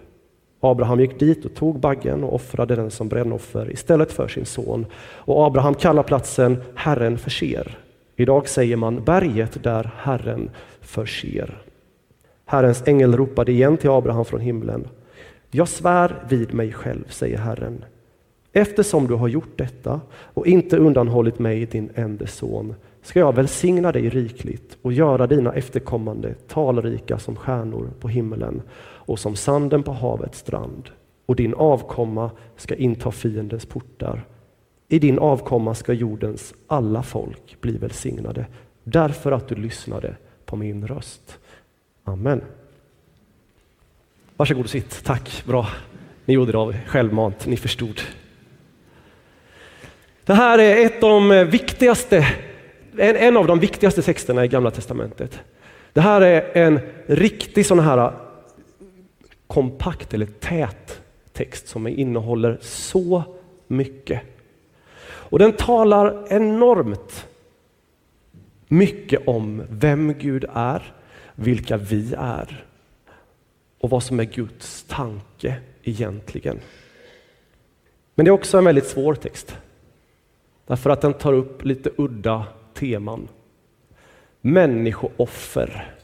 Abraham 0.60 1.00
gick 1.00 1.18
dit 1.18 1.44
och 1.44 1.54
tog 1.54 1.80
baggen 1.80 2.24
och 2.24 2.34
offrade 2.34 2.76
den 2.76 2.90
som 2.90 3.08
brännoffer 3.08 3.72
istället 3.72 4.12
för 4.12 4.28
sin 4.28 4.46
son. 4.46 4.86
Och 4.96 5.46
Abraham 5.46 5.74
kallar 5.74 6.02
platsen 6.02 6.62
Herren 6.74 7.18
förser. 7.18 7.78
Idag 8.16 8.48
säger 8.48 8.76
man 8.76 9.04
berget 9.04 9.62
där 9.62 9.90
Herren 9.96 10.50
förser. 10.80 11.62
Herrens 12.52 12.82
ängel 12.86 13.16
ropade 13.16 13.52
igen 13.52 13.76
till 13.76 13.90
Abraham 13.90 14.24
från 14.24 14.40
himlen. 14.40 14.88
Jag 15.50 15.68
svär 15.68 16.24
vid 16.28 16.54
mig 16.54 16.72
själv, 16.72 17.04
säger 17.08 17.38
Herren. 17.38 17.84
Eftersom 18.52 19.06
du 19.06 19.14
har 19.14 19.28
gjort 19.28 19.58
detta 19.58 20.00
och 20.10 20.46
inte 20.46 20.76
undanhållit 20.76 21.38
mig, 21.38 21.66
din 21.66 21.90
enda 21.94 22.26
son, 22.26 22.74
ska 23.02 23.18
jag 23.18 23.34
välsigna 23.34 23.92
dig 23.92 24.08
rikligt 24.08 24.78
och 24.82 24.92
göra 24.92 25.26
dina 25.26 25.52
efterkommande 25.52 26.34
talrika 26.48 27.18
som 27.18 27.36
stjärnor 27.36 27.90
på 28.00 28.08
himmelen 28.08 28.62
och 28.82 29.18
som 29.18 29.36
sanden 29.36 29.82
på 29.82 29.92
havets 29.92 30.38
strand. 30.38 30.90
Och 31.26 31.36
din 31.36 31.54
avkomma 31.54 32.30
ska 32.56 32.74
inta 32.74 33.10
fiendens 33.10 33.66
portar. 33.66 34.24
I 34.88 34.98
din 34.98 35.18
avkomma 35.18 35.74
ska 35.74 35.92
jordens 35.92 36.54
alla 36.66 37.02
folk 37.02 37.60
bli 37.60 37.76
välsignade, 37.78 38.46
därför 38.84 39.32
att 39.32 39.48
du 39.48 39.54
lyssnade 39.54 40.16
på 40.44 40.56
min 40.56 40.86
röst. 40.86 41.38
Amen. 42.04 42.40
Varsågod 44.36 44.64
och 44.64 44.70
sitt. 44.70 45.04
Tack, 45.04 45.42
bra. 45.46 45.68
Ni 46.24 46.34
gjorde 46.34 46.52
det 46.52 46.58
av 46.58 46.76
självmant, 46.86 47.46
ni 47.46 47.56
förstod. 47.56 48.00
Det 50.24 50.34
här 50.34 50.58
är 50.58 50.86
ett 50.86 51.02
av 51.02 51.10
de 51.10 51.50
viktigaste, 51.50 52.26
en 52.98 53.36
av 53.36 53.46
de 53.46 53.58
viktigaste 53.58 54.02
texterna 54.02 54.44
i 54.44 54.48
Gamla 54.48 54.70
Testamentet. 54.70 55.40
Det 55.92 56.00
här 56.00 56.20
är 56.20 56.56
en 56.56 56.80
riktig 57.06 57.66
sån 57.66 57.78
här 57.78 58.12
kompakt 59.46 60.14
eller 60.14 60.26
tät 60.26 61.00
text 61.32 61.68
som 61.68 61.86
innehåller 61.86 62.58
så 62.60 63.22
mycket. 63.66 64.20
Och 65.04 65.38
den 65.38 65.52
talar 65.52 66.26
enormt 66.28 67.26
mycket 68.68 69.28
om 69.28 69.62
vem 69.70 70.14
Gud 70.18 70.44
är, 70.54 70.92
vilka 71.34 71.76
vi 71.76 72.14
är 72.18 72.64
och 73.78 73.90
vad 73.90 74.02
som 74.02 74.20
är 74.20 74.24
Guds 74.24 74.84
tanke 74.88 75.56
egentligen. 75.82 76.60
Men 78.14 78.24
det 78.24 78.28
är 78.28 78.32
också 78.32 78.58
en 78.58 78.64
väldigt 78.64 78.86
svår 78.86 79.14
text. 79.14 79.56
Därför 80.66 80.90
att 80.90 81.00
den 81.00 81.14
tar 81.14 81.32
upp 81.32 81.64
lite 81.64 81.90
udda 81.96 82.46
teman. 82.74 83.28
Människooffer 84.40 85.94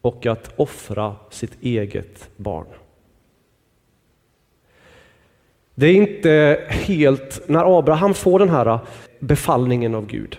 och 0.00 0.26
att 0.26 0.52
offra 0.56 1.16
sitt 1.30 1.62
eget 1.62 2.28
barn. 2.36 2.66
Det 5.74 5.86
är 5.86 5.94
inte 5.94 6.64
helt, 6.68 7.48
när 7.48 7.78
Abraham 7.78 8.14
får 8.14 8.38
den 8.38 8.48
här 8.48 8.78
befallningen 9.18 9.94
av 9.94 10.06
Gud, 10.06 10.38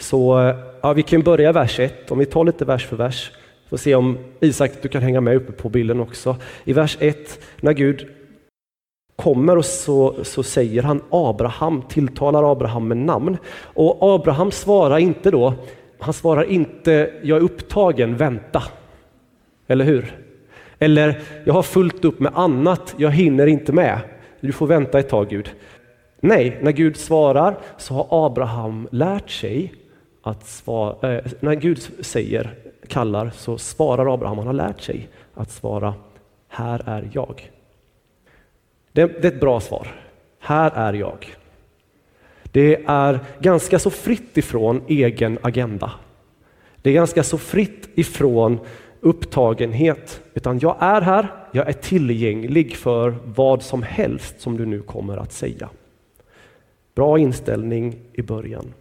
så 0.00 0.52
ja, 0.80 0.92
vi 0.92 1.02
kan 1.02 1.22
börja 1.22 1.52
vers 1.52 1.80
1, 1.80 2.10
om 2.10 2.18
vi 2.18 2.26
tar 2.26 2.44
lite 2.44 2.64
vers 2.64 2.86
för 2.86 2.96
vers, 2.96 3.30
får 3.68 3.76
se 3.76 3.94
om 3.94 4.18
Isak, 4.40 4.72
du 4.82 4.88
kan 4.88 5.02
hänga 5.02 5.20
med 5.20 5.36
uppe 5.36 5.52
på 5.52 5.68
bilden 5.68 6.00
också. 6.00 6.36
I 6.64 6.72
vers 6.72 6.96
1, 7.00 7.40
när 7.60 7.72
Gud 7.72 8.08
kommer 9.16 9.56
och 9.56 9.64
så, 9.64 10.24
så 10.24 10.42
säger 10.42 10.82
han 10.82 11.02
Abraham, 11.10 11.82
tilltalar 11.88 12.52
Abraham 12.52 12.88
med 12.88 12.96
namn. 12.96 13.36
Och 13.62 14.14
Abraham 14.14 14.50
svarar 14.50 14.98
inte 14.98 15.30
då, 15.30 15.54
han 15.98 16.14
svarar 16.14 16.44
inte 16.44 17.10
jag 17.22 17.38
är 17.38 17.42
upptagen, 17.42 18.16
vänta. 18.16 18.62
Eller 19.66 19.84
hur? 19.84 20.16
Eller 20.78 21.20
jag 21.44 21.54
har 21.54 21.62
fullt 21.62 22.04
upp 22.04 22.20
med 22.20 22.32
annat, 22.34 22.94
jag 22.96 23.10
hinner 23.10 23.46
inte 23.46 23.72
med. 23.72 23.98
Du 24.40 24.52
får 24.52 24.66
vänta 24.66 24.98
ett 24.98 25.08
tag 25.08 25.28
Gud. 25.28 25.50
Nej, 26.20 26.58
när 26.62 26.72
Gud 26.72 26.96
svarar 26.96 27.58
så 27.78 27.94
har 27.94 28.26
Abraham 28.26 28.88
lärt 28.90 29.30
sig 29.30 29.74
att 30.22 30.46
svara, 30.46 31.12
eh, 31.12 31.24
när 31.40 31.54
Gud 31.54 31.82
säger, 32.00 32.54
kallar, 32.88 33.30
så 33.30 33.58
svarar 33.58 34.14
Abraham, 34.14 34.38
han 34.38 34.46
har 34.46 34.54
lärt 34.54 34.80
sig 34.80 35.08
att 35.34 35.50
svara, 35.50 35.94
här 36.48 36.82
är 36.86 37.10
jag. 37.12 37.50
Det, 38.92 39.06
det 39.06 39.28
är 39.28 39.32
ett 39.32 39.40
bra 39.40 39.60
svar. 39.60 39.88
Här 40.38 40.70
är 40.70 40.92
jag. 40.92 41.34
Det 42.52 42.84
är 42.86 43.18
ganska 43.40 43.78
så 43.78 43.90
fritt 43.90 44.38
ifrån 44.38 44.82
egen 44.88 45.38
agenda. 45.42 45.92
Det 46.82 46.90
är 46.90 46.94
ganska 46.94 47.22
så 47.22 47.38
fritt 47.38 47.88
ifrån 47.94 48.58
upptagenhet, 49.00 50.20
utan 50.34 50.58
jag 50.58 50.76
är 50.80 51.00
här, 51.00 51.26
jag 51.52 51.68
är 51.68 51.72
tillgänglig 51.72 52.76
för 52.76 53.16
vad 53.24 53.62
som 53.62 53.82
helst 53.82 54.40
som 54.40 54.56
du 54.56 54.66
nu 54.66 54.82
kommer 54.82 55.16
att 55.16 55.32
säga. 55.32 55.68
Bra 56.94 57.18
inställning 57.18 57.96
i 58.12 58.22
början. 58.22 58.74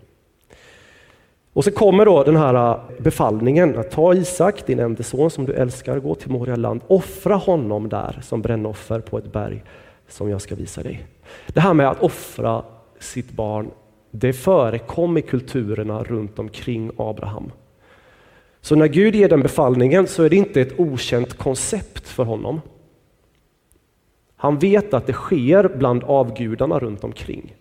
Och 1.53 1.63
så 1.63 1.71
kommer 1.71 2.05
då 2.05 2.23
den 2.23 2.35
här 2.35 2.53
äh, 2.53 2.79
befallningen 2.99 3.77
att 3.77 3.91
ta 3.91 4.13
Isak, 4.13 4.65
din 4.65 4.79
enda 4.79 5.03
son 5.03 5.31
som 5.31 5.45
du 5.45 5.53
älskar, 5.53 5.99
gå 5.99 6.15
till 6.15 6.31
Moria 6.31 6.55
land, 6.55 6.81
offra 6.87 7.35
honom 7.35 7.89
där 7.89 8.19
som 8.23 8.41
brännoffer 8.41 8.99
på 8.99 9.17
ett 9.17 9.31
berg 9.31 9.63
som 10.07 10.29
jag 10.29 10.41
ska 10.41 10.55
visa 10.55 10.83
dig. 10.83 11.07
Det 11.47 11.59
här 11.59 11.73
med 11.73 11.89
att 11.89 12.01
offra 12.01 12.63
sitt 12.99 13.31
barn, 13.31 13.71
det 14.11 14.33
förekom 14.33 15.17
i 15.17 15.21
kulturerna 15.21 16.03
runt 16.03 16.39
omkring 16.39 16.91
Abraham. 16.97 17.51
Så 18.61 18.75
när 18.75 18.87
Gud 18.87 19.15
ger 19.15 19.29
den 19.29 19.41
befallningen 19.41 20.07
så 20.07 20.23
är 20.23 20.29
det 20.29 20.35
inte 20.35 20.61
ett 20.61 20.79
okänt 20.79 21.33
koncept 21.33 22.07
för 22.07 22.23
honom. 22.23 22.61
Han 24.35 24.59
vet 24.59 24.93
att 24.93 25.07
det 25.07 25.13
sker 25.13 25.71
bland 25.77 26.03
avgudarna 26.03 26.79
runt 26.79 27.03
omkring. 27.03 27.55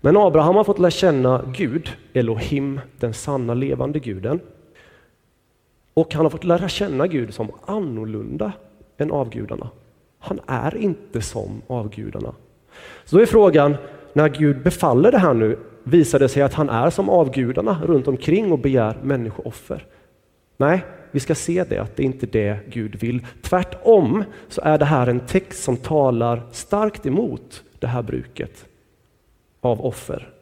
Men 0.00 0.16
Abraham 0.16 0.56
har 0.56 0.64
fått 0.64 0.78
lära 0.78 0.90
känna 0.90 1.44
Gud, 1.52 1.90
Elohim, 2.12 2.80
den 2.98 3.14
sanna 3.14 3.54
levande 3.54 3.98
guden. 3.98 4.40
Och 5.94 6.14
han 6.14 6.24
har 6.24 6.30
fått 6.30 6.44
lära 6.44 6.68
känna 6.68 7.06
Gud 7.06 7.34
som 7.34 7.50
annorlunda 7.66 8.52
än 8.96 9.10
avgudarna. 9.10 9.70
Han 10.18 10.40
är 10.46 10.76
inte 10.76 11.22
som 11.22 11.62
avgudarna. 11.66 12.34
Så 13.04 13.16
då 13.16 13.22
är 13.22 13.26
frågan, 13.26 13.76
när 14.12 14.28
Gud 14.28 14.62
befaller 14.62 15.12
det 15.12 15.18
här 15.18 15.34
nu, 15.34 15.58
visar 15.82 16.18
det 16.18 16.28
sig 16.28 16.42
att 16.42 16.54
han 16.54 16.68
är 16.68 16.90
som 16.90 17.08
avgudarna 17.08 17.80
runt 17.84 18.08
omkring 18.08 18.52
och 18.52 18.58
begär 18.58 18.96
människooffer? 19.02 19.86
Nej, 20.56 20.84
vi 21.10 21.20
ska 21.20 21.34
se 21.34 21.64
det, 21.64 21.78
att 21.78 21.96
det 21.96 22.02
inte 22.02 22.26
är 22.26 22.30
det 22.30 22.58
Gud 22.68 22.96
vill. 22.96 23.26
Tvärtom 23.42 24.24
så 24.48 24.60
är 24.64 24.78
det 24.78 24.84
här 24.84 25.06
en 25.06 25.20
text 25.20 25.62
som 25.62 25.76
talar 25.76 26.42
starkt 26.52 27.06
emot 27.06 27.62
det 27.78 27.86
här 27.86 28.02
bruket 28.02 28.66
av 29.60 29.86
offer. 29.86 30.32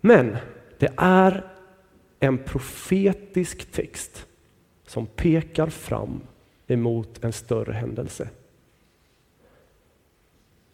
Men 0.00 0.36
det 0.78 0.92
är 0.96 1.44
en 2.20 2.38
profetisk 2.38 3.72
text 3.72 4.26
som 4.86 5.06
pekar 5.06 5.66
fram 5.66 6.20
emot 6.66 7.24
en 7.24 7.32
större 7.32 7.72
händelse. 7.72 8.28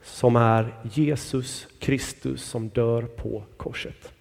Som 0.02 0.37
är 0.37 0.75
Jesus 0.92 1.68
Kristus 1.78 2.42
som 2.42 2.68
dör 2.68 3.02
på 3.02 3.44
korset. 3.56 4.12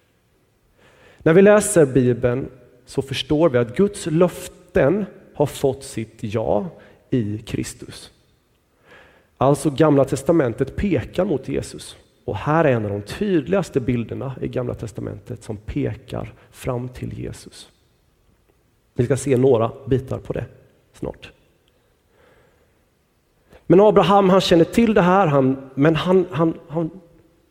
När 1.18 1.32
vi 1.32 1.42
läser 1.42 1.86
Bibeln 1.86 2.50
så 2.86 3.02
förstår 3.02 3.50
vi 3.50 3.58
att 3.58 3.76
Guds 3.76 4.06
löften 4.06 5.04
har 5.34 5.46
fått 5.46 5.84
sitt 5.84 6.18
ja 6.20 6.70
i 7.10 7.38
Kristus. 7.38 8.12
Alltså 9.42 9.70
Gamla 9.70 10.04
Testamentet 10.04 10.76
pekar 10.76 11.24
mot 11.24 11.48
Jesus. 11.48 11.96
Och 12.24 12.36
här 12.36 12.64
är 12.64 12.72
en 12.72 12.84
av 12.84 12.90
de 12.90 13.02
tydligaste 13.02 13.80
bilderna 13.80 14.34
i 14.40 14.48
Gamla 14.48 14.74
Testamentet 14.74 15.42
som 15.42 15.56
pekar 15.56 16.32
fram 16.50 16.88
till 16.88 17.18
Jesus. 17.18 17.70
Vi 18.94 19.04
ska 19.04 19.16
se 19.16 19.36
några 19.36 19.70
bitar 19.86 20.18
på 20.18 20.32
det 20.32 20.44
snart. 20.92 21.32
Men 23.66 23.80
Abraham 23.80 24.28
han 24.28 24.40
känner 24.40 24.64
till 24.64 24.94
det 24.94 25.02
här, 25.02 25.26
han, 25.26 25.70
men 25.74 25.96
han, 25.96 26.26
han, 26.30 26.54
han 26.68 26.90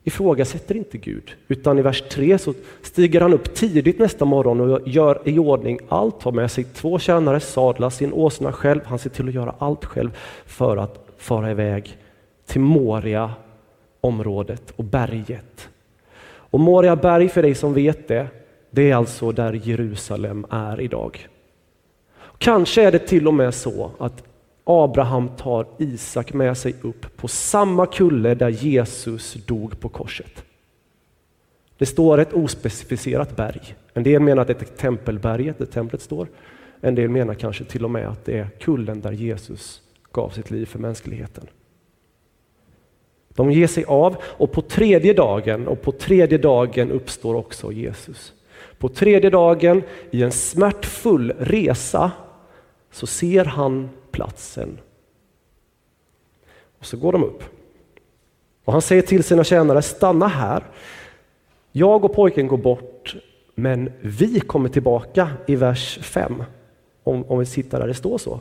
ifrågasätter 0.03 0.75
inte 0.75 0.97
Gud. 0.97 1.35
Utan 1.47 1.79
i 1.79 1.81
vers 1.81 2.03
3 2.09 2.37
så 2.37 2.53
stiger 2.81 3.21
han 3.21 3.33
upp 3.33 3.55
tidigt 3.55 3.99
nästa 3.99 4.25
morgon 4.25 4.61
och 4.61 4.87
gör 4.87 5.21
i 5.25 5.39
ordning 5.39 5.79
allt, 5.87 6.19
tar 6.19 6.31
med 6.31 6.51
sig 6.51 6.63
två 6.63 6.99
tjänare, 6.99 7.39
sadlar 7.39 7.89
sin 7.89 8.13
åsna 8.13 8.51
själv. 8.51 8.81
Han 8.85 8.99
ser 8.99 9.09
till 9.09 9.27
att 9.27 9.33
göra 9.33 9.55
allt 9.57 9.85
själv 9.85 10.17
för 10.45 10.77
att 10.77 11.08
fara 11.19 11.51
iväg 11.51 11.97
till 12.45 12.61
Moria 12.61 13.31
området 14.01 14.73
och 14.75 14.83
berget. 14.83 15.69
Och 16.23 16.59
Moria 16.59 16.95
berg, 16.95 17.29
för 17.29 17.41
dig 17.41 17.55
som 17.55 17.73
vet 17.73 18.07
det, 18.07 18.27
det 18.71 18.91
är 18.91 18.95
alltså 18.95 19.31
där 19.31 19.53
Jerusalem 19.53 20.45
är 20.49 20.81
idag. 20.81 21.27
Kanske 22.37 22.83
är 22.83 22.91
det 22.91 22.99
till 22.99 23.27
och 23.27 23.33
med 23.33 23.53
så 23.53 23.91
att 23.97 24.23
Abraham 24.63 25.29
tar 25.29 25.65
Isak 25.77 26.33
med 26.33 26.57
sig 26.57 26.75
upp 26.81 27.17
på 27.17 27.27
samma 27.27 27.85
kulle 27.85 28.35
där 28.35 28.49
Jesus 28.49 29.33
dog 29.33 29.79
på 29.79 29.89
korset. 29.89 30.43
Det 31.77 31.85
står 31.85 32.17
ett 32.17 32.33
ospecificerat 32.33 33.35
berg. 33.35 33.75
En 33.93 34.03
del 34.03 34.21
menar 34.21 34.41
att 34.41 34.47
det 34.47 34.61
är 34.61 34.65
tempelberget 34.65 35.57
där 35.57 35.65
templet 35.65 36.01
står. 36.01 36.27
En 36.81 36.95
del 36.95 37.09
menar 37.09 37.33
kanske 37.33 37.63
till 37.63 37.85
och 37.85 37.91
med 37.91 38.07
att 38.07 38.25
det 38.25 38.37
är 38.37 38.49
kullen 38.59 39.01
där 39.01 39.11
Jesus 39.11 39.81
gav 40.11 40.29
sitt 40.29 40.51
liv 40.51 40.65
för 40.65 40.79
mänskligheten. 40.79 41.47
De 43.29 43.51
ger 43.51 43.67
sig 43.67 43.85
av 43.85 44.15
och 44.23 44.51
på 44.51 44.61
tredje 44.61 45.13
dagen 45.13 45.67
och 45.67 45.81
på 45.81 45.91
tredje 45.91 46.37
dagen 46.37 46.91
uppstår 46.91 47.35
också 47.35 47.71
Jesus. 47.71 48.33
På 48.77 48.89
tredje 48.89 49.29
dagen 49.29 49.83
i 50.11 50.23
en 50.23 50.31
smärtfull 50.31 51.33
resa 51.39 52.11
så 52.91 53.07
ser 53.07 53.45
han 53.45 53.89
platsen. 54.11 54.79
Och 56.79 56.85
så 56.85 56.97
går 56.97 57.11
de 57.11 57.23
upp. 57.23 57.43
Och 58.65 58.73
han 58.73 58.81
säger 58.81 59.01
till 59.01 59.23
sina 59.23 59.43
tjänare, 59.43 59.81
stanna 59.81 60.27
här. 60.27 60.63
Jag 61.71 62.05
och 62.05 62.15
pojken 62.15 62.47
går 62.47 62.57
bort, 62.57 63.15
men 63.55 63.91
vi 64.01 64.39
kommer 64.39 64.69
tillbaka 64.69 65.29
i 65.47 65.55
vers 65.55 65.99
5. 66.01 66.43
Om, 67.03 67.23
om 67.23 67.39
vi 67.39 67.45
sitter 67.45 67.79
där 67.79 67.87
det 67.87 67.93
står 67.93 68.17
så. 68.17 68.39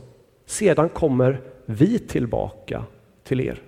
Sedan 0.48 0.88
kommer 0.88 1.40
vi 1.66 1.98
tillbaka 1.98 2.84
till 3.24 3.40
er. 3.40 3.62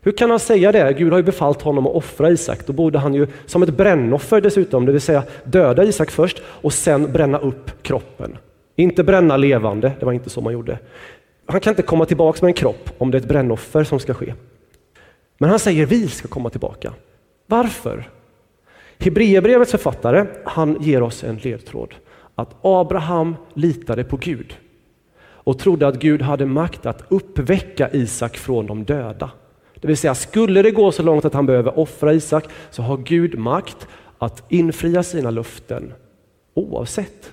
Hur 0.00 0.12
kan 0.12 0.30
han 0.30 0.38
säga 0.38 0.72
det? 0.72 0.94
Gud 0.98 1.12
har 1.12 1.18
ju 1.18 1.22
befallt 1.22 1.62
honom 1.62 1.86
att 1.86 1.94
offra 1.94 2.30
Isak. 2.30 2.66
Då 2.66 2.72
borde 2.72 2.98
han 2.98 3.14
ju 3.14 3.26
som 3.46 3.62
ett 3.62 3.76
brännoffer 3.76 4.40
dessutom, 4.40 4.86
det 4.86 4.92
vill 4.92 5.00
säga 5.00 5.22
döda 5.44 5.84
Isak 5.84 6.10
först 6.10 6.42
och 6.46 6.72
sen 6.72 7.12
bränna 7.12 7.38
upp 7.38 7.82
kroppen. 7.82 8.38
Inte 8.76 9.04
bränna 9.04 9.36
levande, 9.36 9.92
det 10.00 10.06
var 10.06 10.12
inte 10.12 10.30
så 10.30 10.40
man 10.40 10.52
gjorde. 10.52 10.78
Han 11.46 11.60
kan 11.60 11.70
inte 11.70 11.82
komma 11.82 12.04
tillbaka 12.04 12.38
med 12.42 12.48
en 12.48 12.54
kropp 12.54 12.90
om 12.98 13.10
det 13.10 13.18
är 13.18 13.20
ett 13.20 13.28
brännoffer 13.28 13.84
som 13.84 14.00
ska 14.00 14.14
ske. 14.14 14.34
Men 15.38 15.50
han 15.50 15.58
säger 15.58 15.86
vi 15.86 16.08
ska 16.08 16.28
komma 16.28 16.50
tillbaka. 16.50 16.92
Varför? 17.46 18.10
Hebreerbrevets 18.98 19.70
författare 19.70 20.26
han 20.44 20.76
ger 20.80 21.02
oss 21.02 21.24
en 21.24 21.36
ledtråd. 21.36 21.94
Att 22.34 22.56
Abraham 22.62 23.36
litade 23.54 24.04
på 24.04 24.16
Gud 24.16 24.56
och 25.46 25.58
trodde 25.58 25.86
att 25.86 25.98
Gud 25.98 26.22
hade 26.22 26.46
makt 26.46 26.86
att 26.86 27.02
uppväcka 27.08 27.90
Isak 27.92 28.36
från 28.36 28.66
de 28.66 28.84
döda. 28.84 29.30
Det 29.74 29.88
vill 29.88 29.96
säga, 29.96 30.14
skulle 30.14 30.62
det 30.62 30.70
gå 30.70 30.92
så 30.92 31.02
långt 31.02 31.24
att 31.24 31.34
han 31.34 31.46
behöver 31.46 31.78
offra 31.78 32.12
Isak 32.12 32.44
så 32.70 32.82
har 32.82 32.96
Gud 32.96 33.38
makt 33.38 33.88
att 34.18 34.44
infria 34.48 35.02
sina 35.02 35.30
löften 35.30 35.92
oavsett. 36.54 37.32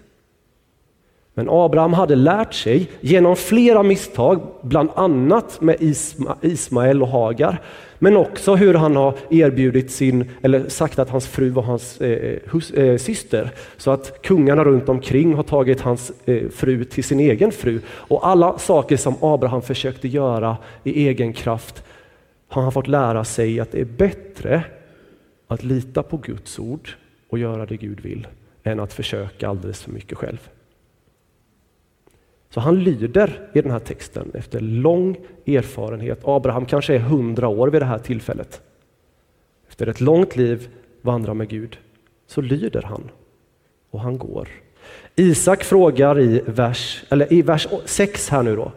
Men 1.34 1.50
Abraham 1.50 1.94
hade 1.94 2.16
lärt 2.16 2.54
sig 2.54 2.92
genom 3.02 3.36
flera 3.36 3.84
misstag, 3.84 4.42
bland 4.62 4.90
annat 4.96 5.62
med 5.62 5.76
Isma, 5.80 6.38
Ismael 6.42 7.02
och 7.02 7.08
Hagar, 7.08 7.62
men 8.04 8.18
också 8.18 8.56
hur 8.56 8.74
han 8.74 8.96
har 8.96 9.16
erbjudit 9.30 9.92
sin, 9.92 10.30
eller 10.42 10.70
sagt 10.70 11.00
att 11.00 11.10
hans 11.10 11.28
fru 11.28 11.50
var 11.50 11.64
hans 11.64 12.02
eh, 12.02 12.12
eh, 12.12 12.40
hus, 12.52 12.72
eh, 12.72 12.98
syster. 12.98 13.52
Så 13.78 13.92
att 13.92 14.22
kungarna 14.22 14.64
runt 14.64 14.90
omkring 14.90 15.34
har 15.34 15.44
tagit 15.44 15.82
hans 15.82 16.12
eh, 16.26 16.50
fru 16.50 16.84
till 16.84 17.04
sin 17.04 17.20
egen 17.20 17.52
fru. 17.52 17.80
Och 17.88 18.28
alla 18.28 18.58
saker 18.58 18.98
som 18.98 19.16
Abraham 19.22 19.62
försökte 19.62 20.08
göra 20.08 20.58
i 20.84 21.08
egen 21.08 21.34
kraft 21.34 21.84
har 22.48 22.62
han 22.62 22.72
fått 22.72 22.88
lära 22.88 23.24
sig 23.24 23.60
att 23.60 23.72
det 23.72 23.82
är 23.82 23.86
bättre 23.86 24.64
att 25.48 25.64
lita 25.64 26.04
på 26.04 26.18
Guds 26.18 26.60
ord 26.60 26.90
och 27.30 27.40
göra 27.40 27.66
det 27.66 27.78
Gud 27.78 28.02
vill, 28.02 28.28
än 28.64 28.80
att 28.80 28.94
försöka 28.94 29.50
alldeles 29.50 29.82
för 29.82 29.92
mycket 29.92 30.18
själv. 30.18 30.50
Så 32.54 32.60
han 32.60 32.84
lyder 32.84 33.50
i 33.54 33.62
den 33.62 33.72
här 33.72 33.80
texten 33.80 34.32
efter 34.34 34.60
lång 34.60 35.18
erfarenhet. 35.46 36.20
Abraham 36.24 36.66
kanske 36.66 36.96
är 36.96 37.00
hundra 37.00 37.48
år 37.48 37.68
vid 37.68 37.82
det 37.82 37.86
här 37.86 38.00
tillfället. 38.00 38.62
Efter 39.70 39.88
ett 39.88 40.02
långt 40.02 40.36
liv 40.36 40.70
vandrar 41.02 41.34
med 41.34 41.50
Gud 41.50 41.78
så 42.28 42.42
lyder 42.42 42.82
han 42.82 43.12
och 43.90 44.00
han 44.00 44.18
går. 44.18 44.48
Isak 45.16 45.64
frågar 45.64 46.20
i 46.20 46.42
vers, 46.46 47.04
eller 47.10 47.34
i 47.34 47.42
vers 47.42 47.68
6 47.86 48.30
här 48.30 48.44
nu 48.44 48.56
då, 48.56 48.72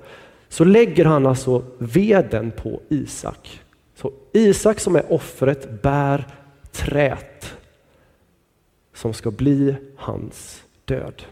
så 0.49 0.65
lägger 0.65 1.05
han 1.05 1.27
alltså 1.27 1.63
veden 1.79 2.51
på 2.51 2.81
Isak. 2.89 3.61
Så 3.95 4.13
Isak 4.33 4.81
som 4.81 4.97
är 4.97 5.13
offret 5.13 5.83
bär 5.83 6.27
trät 6.73 7.57
som 8.95 9.15
ska 9.15 9.31
bli 9.31 9.77
hans 9.97 10.65
död. 10.85 11.23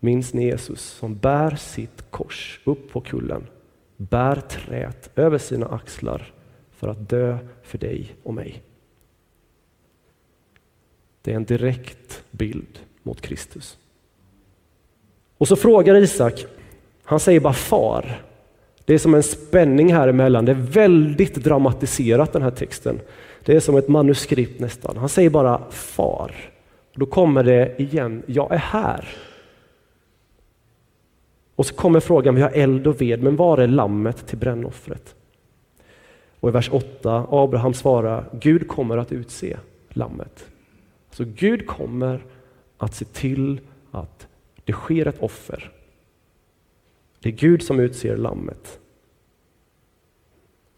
Minns 0.00 0.34
ni 0.34 0.44
Jesus 0.44 0.82
som 0.82 1.16
bär 1.16 1.56
sitt 1.56 2.10
kors 2.10 2.60
upp 2.64 2.92
på 2.92 3.00
kullen, 3.00 3.46
bär 3.96 4.36
trät 4.36 5.10
över 5.14 5.38
sina 5.38 5.66
axlar 5.66 6.32
för 6.70 6.88
att 6.88 7.08
dö 7.08 7.38
för 7.62 7.78
dig 7.78 8.14
och 8.22 8.34
mig. 8.34 8.62
Det 11.22 11.32
är 11.32 11.36
en 11.36 11.44
direkt 11.44 12.24
bild 12.30 12.78
mot 13.02 13.20
Kristus. 13.20 13.78
Och 15.38 15.48
så 15.48 15.56
frågar 15.56 15.94
Isak, 15.94 16.46
han 17.04 17.20
säger 17.20 17.40
bara 17.40 17.52
far. 17.52 18.22
Det 18.84 18.94
är 18.94 18.98
som 18.98 19.14
en 19.14 19.22
spänning 19.22 19.94
här 19.94 20.08
emellan. 20.08 20.44
Det 20.44 20.52
är 20.52 20.66
väldigt 20.72 21.34
dramatiserat 21.34 22.32
den 22.32 22.42
här 22.42 22.50
texten. 22.50 23.00
Det 23.44 23.56
är 23.56 23.60
som 23.60 23.76
ett 23.76 23.88
manuskript 23.88 24.60
nästan. 24.60 24.96
Han 24.96 25.08
säger 25.08 25.30
bara 25.30 25.70
far. 25.70 26.34
Då 26.94 27.06
kommer 27.06 27.42
det 27.42 27.74
igen, 27.78 28.22
jag 28.26 28.52
är 28.52 28.58
här. 28.58 29.08
Och 31.58 31.66
så 31.66 31.74
kommer 31.74 32.00
frågan, 32.00 32.34
vi 32.34 32.42
har 32.42 32.50
eld 32.50 32.86
och 32.86 33.00
ved, 33.00 33.22
men 33.22 33.36
var 33.36 33.58
är 33.58 33.66
lammet 33.66 34.26
till 34.26 34.38
brännoffret? 34.38 35.14
Och 36.40 36.48
i 36.48 36.52
vers 36.52 36.70
8, 36.72 37.26
Abraham 37.30 37.74
svarar, 37.74 38.30
Gud 38.32 38.68
kommer 38.68 38.96
att 38.96 39.12
utse 39.12 39.56
lammet. 39.88 40.46
Så 41.10 41.24
Gud 41.24 41.66
kommer 41.66 42.24
att 42.76 42.94
se 42.94 43.04
till 43.04 43.60
att 43.90 44.28
det 44.64 44.72
sker 44.72 45.06
ett 45.06 45.22
offer. 45.22 45.72
Det 47.20 47.28
är 47.28 47.32
Gud 47.32 47.62
som 47.62 47.80
utser 47.80 48.16
lammet. 48.16 48.78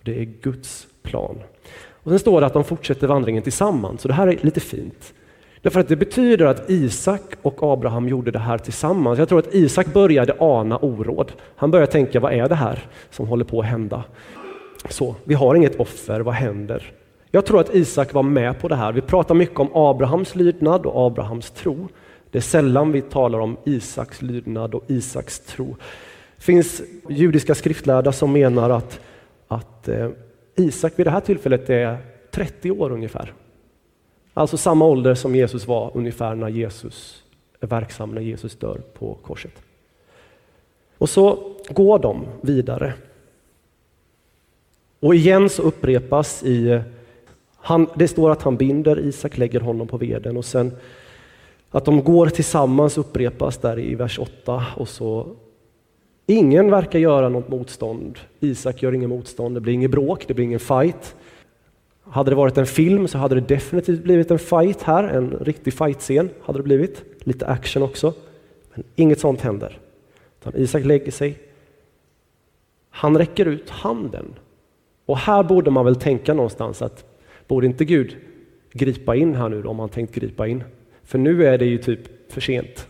Det 0.02 0.20
är 0.20 0.24
Guds 0.24 0.86
plan. 1.02 1.38
Och 1.74 2.10
Sen 2.10 2.18
står 2.18 2.40
det 2.40 2.46
att 2.46 2.52
de 2.52 2.64
fortsätter 2.64 3.06
vandringen 3.06 3.42
tillsammans, 3.42 4.00
så 4.00 4.08
det 4.08 4.14
här 4.14 4.26
är 4.26 4.38
lite 4.44 4.60
fint. 4.60 5.14
Därför 5.62 5.80
att 5.80 5.88
det 5.88 5.96
betyder 5.96 6.46
att 6.46 6.70
Isak 6.70 7.22
och 7.42 7.72
Abraham 7.72 8.08
gjorde 8.08 8.30
det 8.30 8.38
här 8.38 8.58
tillsammans. 8.58 9.18
Jag 9.18 9.28
tror 9.28 9.38
att 9.38 9.54
Isak 9.54 9.86
började 9.92 10.36
ana 10.38 10.78
oråd. 10.78 11.32
Han 11.56 11.70
började 11.70 11.92
tänka, 11.92 12.20
vad 12.20 12.32
är 12.32 12.48
det 12.48 12.54
här 12.54 12.84
som 13.10 13.26
håller 13.26 13.44
på 13.44 13.60
att 13.60 13.66
hända? 13.66 14.04
Så, 14.88 15.14
vi 15.24 15.34
har 15.34 15.54
inget 15.54 15.80
offer, 15.80 16.20
vad 16.20 16.34
händer? 16.34 16.92
Jag 17.30 17.46
tror 17.46 17.60
att 17.60 17.74
Isak 17.74 18.12
var 18.12 18.22
med 18.22 18.60
på 18.60 18.68
det 18.68 18.76
här. 18.76 18.92
Vi 18.92 19.00
pratar 19.00 19.34
mycket 19.34 19.60
om 19.60 19.70
Abrahams 19.74 20.34
lydnad 20.34 20.86
och 20.86 21.06
Abrahams 21.06 21.50
tro. 21.50 21.88
Det 22.30 22.38
är 22.38 22.42
sällan 22.42 22.92
vi 22.92 23.02
talar 23.02 23.38
om 23.38 23.56
Isaks 23.64 24.22
lydnad 24.22 24.74
och 24.74 24.84
Isaks 24.86 25.40
tro. 25.40 25.76
Det 26.36 26.42
finns 26.42 26.82
judiska 27.08 27.54
skriftlärda 27.54 28.12
som 28.12 28.32
menar 28.32 28.70
att, 28.70 29.00
att 29.48 29.88
eh, 29.88 30.08
Isak 30.56 30.92
vid 30.96 31.06
det 31.06 31.10
här 31.10 31.20
tillfället 31.20 31.70
är 31.70 31.98
30 32.30 32.70
år 32.70 32.92
ungefär. 32.92 33.32
Alltså 34.34 34.56
samma 34.56 34.84
ålder 34.84 35.14
som 35.14 35.34
Jesus 35.34 35.66
var 35.66 35.90
ungefär 35.94 36.34
när 36.34 36.48
Jesus 36.48 37.22
är 37.60 37.66
verksam, 37.66 38.14
när 38.14 38.22
Jesus 38.22 38.56
dör 38.56 38.80
på 38.98 39.14
korset. 39.14 39.52
Och 40.98 41.08
så 41.08 41.52
går 41.68 41.98
de 41.98 42.26
vidare. 42.40 42.94
Och 45.00 45.14
igen 45.14 45.48
så 45.48 45.62
upprepas 45.62 46.42
i, 46.42 46.80
han, 47.56 47.86
det 47.94 48.08
står 48.08 48.30
att 48.30 48.42
han 48.42 48.56
binder 48.56 48.98
Isak, 48.98 49.38
lägger 49.38 49.60
honom 49.60 49.88
på 49.88 49.96
veden 49.96 50.36
och 50.36 50.44
sen 50.44 50.76
att 51.70 51.84
de 51.84 52.04
går 52.04 52.26
tillsammans 52.26 52.98
upprepas 52.98 53.58
där 53.58 53.78
i 53.78 53.94
vers 53.94 54.18
8 54.18 54.66
och 54.76 54.88
så 54.88 55.36
Ingen 56.30 56.70
verkar 56.70 56.98
göra 56.98 57.28
något 57.28 57.48
motstånd. 57.48 58.18
Isak 58.40 58.82
gör 58.82 58.94
inget 58.94 59.08
motstånd, 59.08 59.56
det 59.56 59.60
blir 59.60 59.72
inget 59.72 59.90
bråk, 59.90 60.24
det 60.28 60.34
blir 60.34 60.44
ingen 60.44 60.60
fight. 60.60 61.16
Hade 62.10 62.30
det 62.30 62.34
varit 62.34 62.58
en 62.58 62.66
film 62.66 63.08
så 63.08 63.18
hade 63.18 63.34
det 63.34 63.40
definitivt 63.40 64.02
blivit 64.02 64.30
en 64.30 64.38
fight 64.38 64.82
här, 64.82 65.04
en 65.04 65.30
riktig 65.30 65.74
fightscen 65.74 66.30
hade 66.42 66.58
det 66.58 66.62
blivit. 66.62 67.04
Lite 67.18 67.46
action 67.46 67.82
också. 67.82 68.14
Men 68.74 68.84
inget 68.96 69.20
sånt 69.20 69.40
händer. 69.40 69.78
Utan 70.40 70.56
Isak 70.56 70.84
lägger 70.84 71.12
sig. 71.12 71.38
Han 72.90 73.18
räcker 73.18 73.46
ut 73.46 73.70
handen. 73.70 74.34
Och 75.06 75.18
här 75.18 75.42
borde 75.42 75.70
man 75.70 75.84
väl 75.84 75.96
tänka 75.96 76.34
någonstans 76.34 76.82
att 76.82 77.04
borde 77.46 77.66
inte 77.66 77.84
Gud 77.84 78.16
gripa 78.72 79.16
in 79.16 79.34
här 79.34 79.48
nu 79.48 79.62
då, 79.62 79.70
om 79.70 79.78
han 79.78 79.88
tänkt 79.88 80.14
gripa 80.14 80.46
in? 80.46 80.64
För 81.02 81.18
nu 81.18 81.46
är 81.46 81.58
det 81.58 81.64
ju 81.64 81.78
typ 81.78 82.32
för 82.32 82.40
sent. 82.40 82.88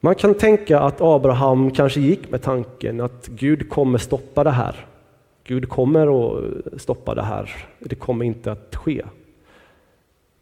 Man 0.00 0.14
kan 0.14 0.34
tänka 0.34 0.80
att 0.80 1.00
Abraham 1.00 1.70
kanske 1.70 2.00
gick 2.00 2.30
med 2.30 2.42
tanken 2.42 3.00
att 3.00 3.28
Gud 3.28 3.68
kommer 3.68 3.98
stoppa 3.98 4.44
det 4.44 4.50
här. 4.50 4.86
Gud 5.50 5.68
kommer 5.68 6.06
att 6.06 6.80
stoppa 6.80 7.14
det 7.14 7.22
här. 7.22 7.50
Det 7.78 7.94
kommer 7.94 8.24
inte 8.24 8.52
att 8.52 8.76
ske. 8.76 9.04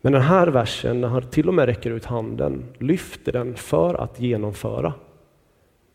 Men 0.01 0.13
den 0.13 0.23
här 0.23 0.47
versen, 0.47 1.01
när 1.01 1.09
han 1.09 1.23
till 1.23 1.49
och 1.49 1.55
med 1.55 1.67
räcker 1.67 1.91
ut 1.91 2.05
handen, 2.05 2.65
lyfter 2.79 3.33
den 3.33 3.55
för 3.55 3.95
att 3.95 4.21
genomföra. 4.21 4.95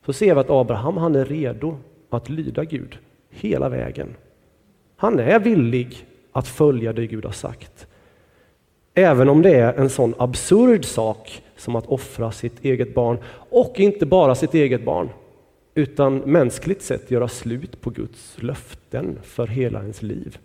Så 0.05 0.13
ser 0.13 0.33
vi 0.33 0.39
att 0.39 0.49
Abraham 0.49 0.97
han 0.97 1.15
är 1.15 1.25
redo 1.25 1.77
att 2.09 2.29
lyda 2.29 2.63
Gud 2.63 2.97
hela 3.29 3.69
vägen. 3.69 4.15
Han 4.95 5.19
är 5.19 5.39
villig 5.39 6.07
att 6.31 6.47
följa 6.47 6.93
det 6.93 7.07
Gud 7.07 7.25
har 7.25 7.31
sagt. 7.31 7.87
Även 8.93 9.29
om 9.29 9.41
det 9.41 9.55
är 9.55 9.73
en 9.73 9.89
sån 9.89 10.13
absurd 10.17 10.85
sak 10.85 11.43
som 11.57 11.75
att 11.75 11.87
offra 11.87 12.31
sitt 12.31 12.65
eget 12.65 12.95
barn 12.95 13.17
och 13.49 13.79
inte 13.79 14.05
bara 14.05 14.35
sitt 14.35 14.53
eget 14.53 14.85
barn 14.85 15.09
utan 15.75 16.17
mänskligt 16.17 16.81
sett 16.81 17.11
göra 17.11 17.27
slut 17.27 17.81
på 17.81 17.89
Guds 17.89 18.35
löften 18.41 19.19
för 19.23 19.47
hela 19.47 19.79
ens 19.79 20.01
liv. 20.01 20.37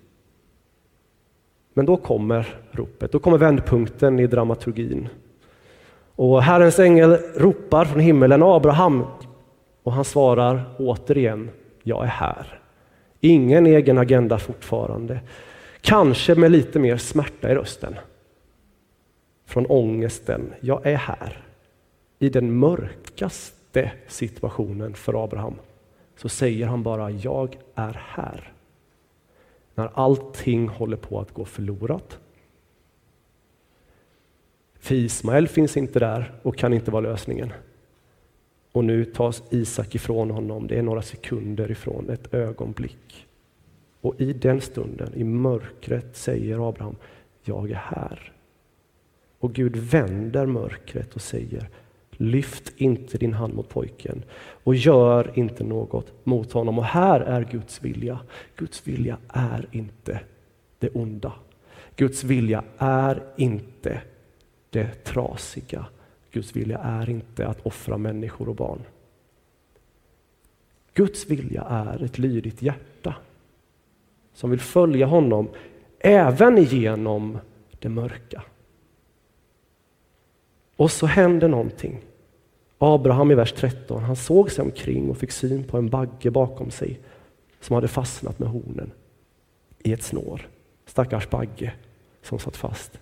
Men 1.74 1.86
då 1.86 1.96
kommer 1.96 2.46
ropet, 2.70 3.12
då 3.12 3.18
kommer 3.18 3.38
vändpunkten 3.38 4.18
i 4.18 4.26
dramaturgin. 4.26 5.08
Och 6.14 6.42
Herrens 6.42 6.78
ängel 6.78 7.18
ropar 7.34 7.84
från 7.84 8.00
himmelen 8.00 8.42
Abraham 8.42 9.04
och 9.82 9.92
han 9.92 10.04
svarar 10.04 10.64
återigen, 10.78 11.50
jag 11.82 12.04
är 12.04 12.08
här. 12.08 12.60
Ingen 13.20 13.66
egen 13.66 13.98
agenda 13.98 14.38
fortfarande. 14.38 15.20
Kanske 15.80 16.34
med 16.34 16.50
lite 16.50 16.78
mer 16.78 16.96
smärta 16.96 17.50
i 17.50 17.54
rösten. 17.54 17.94
Från 19.46 19.66
ångesten, 19.66 20.54
jag 20.60 20.86
är 20.86 20.96
här. 20.96 21.44
I 22.18 22.28
den 22.28 22.58
mörkaste 22.58 23.57
situationen 24.06 24.94
för 24.94 25.24
Abraham 25.24 25.54
så 26.16 26.28
säger 26.28 26.66
han 26.66 26.82
bara, 26.82 27.10
jag 27.10 27.58
är 27.74 28.02
här. 28.08 28.52
När 29.74 29.90
allting 29.94 30.68
håller 30.68 30.96
på 30.96 31.20
att 31.20 31.32
gå 31.32 31.44
förlorat. 31.44 32.18
För 34.78 34.94
Ismael 34.94 35.48
finns 35.48 35.76
inte 35.76 35.98
där 35.98 36.32
och 36.42 36.56
kan 36.56 36.72
inte 36.72 36.90
vara 36.90 37.02
lösningen. 37.02 37.52
Och 38.72 38.84
nu 38.84 39.04
tas 39.04 39.42
Isak 39.50 39.94
ifrån 39.94 40.30
honom, 40.30 40.66
det 40.66 40.78
är 40.78 40.82
några 40.82 41.02
sekunder 41.02 41.70
ifrån, 41.70 42.10
ett 42.10 42.34
ögonblick. 42.34 43.26
Och 44.00 44.20
i 44.20 44.32
den 44.32 44.60
stunden, 44.60 45.14
i 45.14 45.24
mörkret, 45.24 46.16
säger 46.16 46.68
Abraham, 46.68 46.96
jag 47.42 47.70
är 47.70 47.74
här. 47.74 48.32
Och 49.38 49.52
Gud 49.52 49.76
vänder 49.76 50.46
mörkret 50.46 51.14
och 51.14 51.22
säger, 51.22 51.68
lyft 52.20 52.72
inte 52.76 53.18
din 53.18 53.34
hand 53.34 53.54
mot 53.54 53.68
pojken 53.68 54.22
och 54.64 54.74
gör 54.74 55.32
inte 55.34 55.64
något 55.64 56.12
mot 56.24 56.52
honom. 56.52 56.78
Och 56.78 56.84
här 56.84 57.20
är 57.20 57.44
Guds 57.44 57.82
vilja. 57.82 58.20
Guds 58.56 58.86
vilja 58.86 59.18
är 59.28 59.66
inte 59.72 60.20
det 60.78 60.88
onda. 60.88 61.32
Guds 61.96 62.24
vilja 62.24 62.64
är 62.78 63.22
inte 63.36 64.02
det 64.70 65.04
trasiga. 65.04 65.86
Guds 66.30 66.56
vilja 66.56 66.78
är 66.78 67.10
inte 67.10 67.46
att 67.46 67.66
offra 67.66 67.98
människor 67.98 68.48
och 68.48 68.56
barn. 68.56 68.82
Guds 70.94 71.30
vilja 71.30 71.62
är 71.62 72.02
ett 72.02 72.18
lydigt 72.18 72.62
hjärta 72.62 73.14
som 74.34 74.50
vill 74.50 74.60
följa 74.60 75.06
honom 75.06 75.48
även 75.98 76.64
genom 76.64 77.38
det 77.78 77.88
mörka. 77.88 78.42
Och 80.78 80.90
så 80.90 81.06
hände 81.06 81.48
någonting. 81.48 82.00
Abraham 82.78 83.30
i 83.30 83.34
vers 83.34 83.52
13, 83.52 84.02
han 84.02 84.16
såg 84.16 84.50
sig 84.50 84.64
omkring 84.64 85.10
och 85.10 85.18
fick 85.18 85.30
syn 85.30 85.64
på 85.64 85.78
en 85.78 85.88
bagge 85.88 86.30
bakom 86.30 86.70
sig 86.70 87.00
som 87.60 87.74
hade 87.74 87.88
fastnat 87.88 88.38
med 88.38 88.48
hornen 88.48 88.90
i 89.78 89.92
ett 89.92 90.02
snår. 90.02 90.48
Stackars 90.86 91.30
bagge 91.30 91.72
som 92.22 92.38
satt 92.38 92.56
fast. 92.56 93.00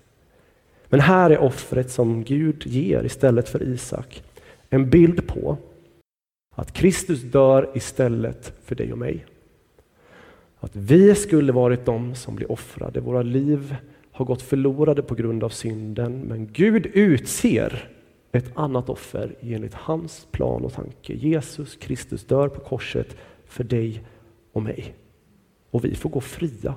Men 0.87 1.01
här 1.01 1.31
är 1.31 1.39
offret 1.39 1.91
som 1.91 2.25
Gud 2.25 2.67
ger 2.67 3.05
istället 3.05 3.49
för 3.49 3.63
Isak 3.63 4.23
en 4.71 4.91
bild 4.91 5.27
på 5.27 5.57
att 6.55 6.73
Kristus 6.73 7.23
dör 7.23 7.71
istället 7.75 8.53
för 8.65 8.75
dig 8.75 8.93
och 8.93 8.99
mig. 8.99 9.27
Att 10.59 10.77
vi 10.77 11.15
skulle 11.15 11.53
varit 11.53 11.85
de 11.85 12.15
som 12.15 12.37
blir 12.37 12.53
offrade. 12.53 13.01
Våra 13.01 13.23
liv 13.23 13.77
har 14.17 14.25
gått 14.25 14.43
förlorade 14.43 15.03
på 15.03 15.15
grund 15.15 15.45
av 15.45 15.49
synden, 15.49 16.21
men 16.21 16.53
Gud 16.53 16.87
utser 16.87 17.89
ett 18.33 18.51
annat 18.55 18.89
offer 18.89 19.37
enligt 19.41 19.75
hans 19.75 20.27
plan 20.31 20.65
och 20.65 20.73
tanke. 20.73 21.15
Jesus 21.15 21.77
Kristus 21.77 22.25
dör 22.25 22.49
på 22.49 22.61
korset 22.61 23.17
för 23.47 23.65
dig 23.65 24.03
och 24.53 24.63
mig. 24.63 24.95
Och 25.71 25.85
vi 25.85 25.95
får 25.95 26.11
gå 26.11 26.21
fria 26.21 26.75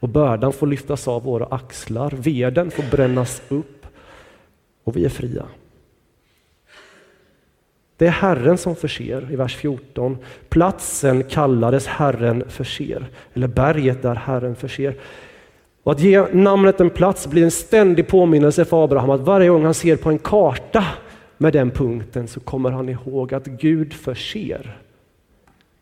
och 0.00 0.08
bördan 0.08 0.52
får 0.52 0.66
lyftas 0.66 1.08
av 1.08 1.22
våra 1.22 1.46
axlar, 1.46 2.10
veden 2.10 2.70
får 2.70 2.90
brännas 2.90 3.42
upp 3.48 3.86
och 4.84 4.96
vi 4.96 5.04
är 5.04 5.08
fria. 5.08 5.46
Det 7.96 8.06
är 8.06 8.10
Herren 8.10 8.58
som 8.58 8.76
förser, 8.76 9.32
i 9.32 9.36
vers 9.36 9.56
14. 9.56 10.18
Platsen 10.48 11.24
kallades 11.24 11.86
Herren 11.86 12.44
förser, 12.48 13.06
eller 13.34 13.48
berget 13.48 14.02
där 14.02 14.14
Herren 14.14 14.56
förser. 14.56 14.96
Och 15.82 15.92
att 15.92 16.00
ge 16.00 16.26
namnet 16.32 16.80
en 16.80 16.90
plats 16.90 17.26
blir 17.26 17.44
en 17.44 17.50
ständig 17.50 18.08
påminnelse 18.08 18.64
för 18.64 18.84
Abraham 18.84 19.10
att 19.10 19.20
varje 19.20 19.48
gång 19.48 19.64
han 19.64 19.74
ser 19.74 19.96
på 19.96 20.10
en 20.10 20.18
karta 20.18 20.84
med 21.38 21.52
den 21.52 21.70
punkten 21.70 22.28
så 22.28 22.40
kommer 22.40 22.70
han 22.70 22.88
ihåg 22.88 23.34
att 23.34 23.46
Gud 23.46 23.92
förser. 23.92 24.78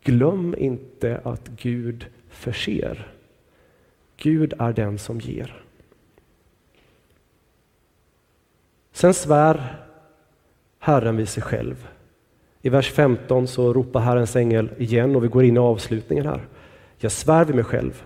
Glöm 0.03 0.55
inte 0.57 1.21
att 1.23 1.47
Gud 1.47 2.05
förser. 2.29 3.07
Gud 4.17 4.53
är 4.59 4.73
den 4.73 4.97
som 4.97 5.19
ger. 5.19 5.63
Sen 8.91 9.13
svär 9.13 9.75
Herren 10.79 11.17
vid 11.17 11.29
sig 11.29 11.43
själv. 11.43 11.87
I 12.61 12.69
vers 12.69 12.91
15 12.91 13.47
så 13.47 13.73
ropar 13.73 13.99
Herrens 13.99 14.35
ängel 14.35 14.69
igen 14.77 15.15
och 15.15 15.23
vi 15.23 15.27
går 15.27 15.43
in 15.43 15.55
i 15.55 15.59
avslutningen 15.59 16.25
här. 16.25 16.47
Jag 16.97 17.11
svär 17.11 17.45
vid 17.45 17.55
mig 17.55 17.63
själv. 17.63 18.03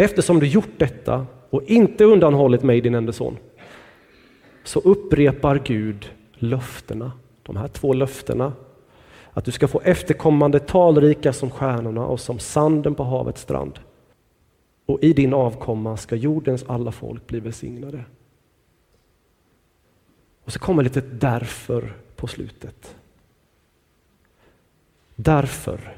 Eftersom 0.00 0.40
du 0.40 0.46
gjort 0.46 0.78
detta 0.78 1.26
och 1.50 1.62
inte 1.62 2.04
undanhållit 2.04 2.62
mig 2.62 2.80
din 2.80 2.94
enda 2.94 3.12
son 3.12 3.36
så 4.64 4.80
upprepar 4.80 5.62
Gud 5.64 6.10
löftena, 6.32 7.12
de 7.42 7.56
här 7.56 7.68
två 7.68 7.92
löftena. 7.92 8.52
Att 9.32 9.44
du 9.44 9.50
ska 9.50 9.68
få 9.68 9.80
efterkommande 9.80 10.60
talrika 10.60 11.32
som 11.32 11.50
stjärnorna 11.50 12.06
och 12.06 12.20
som 12.20 12.38
sanden 12.38 12.94
på 12.94 13.04
havets 13.04 13.42
strand 13.42 13.80
och 14.86 14.98
i 15.02 15.12
din 15.12 15.34
avkomma 15.34 15.96
ska 15.96 16.16
jordens 16.16 16.64
alla 16.68 16.92
folk 16.92 17.26
bli 17.26 17.40
välsignade. 17.40 18.04
Och 20.44 20.52
så 20.52 20.58
kommer 20.58 20.82
lite 20.82 21.00
därför 21.00 21.92
på 22.16 22.26
slutet. 22.26 22.96
Därför 25.16 25.96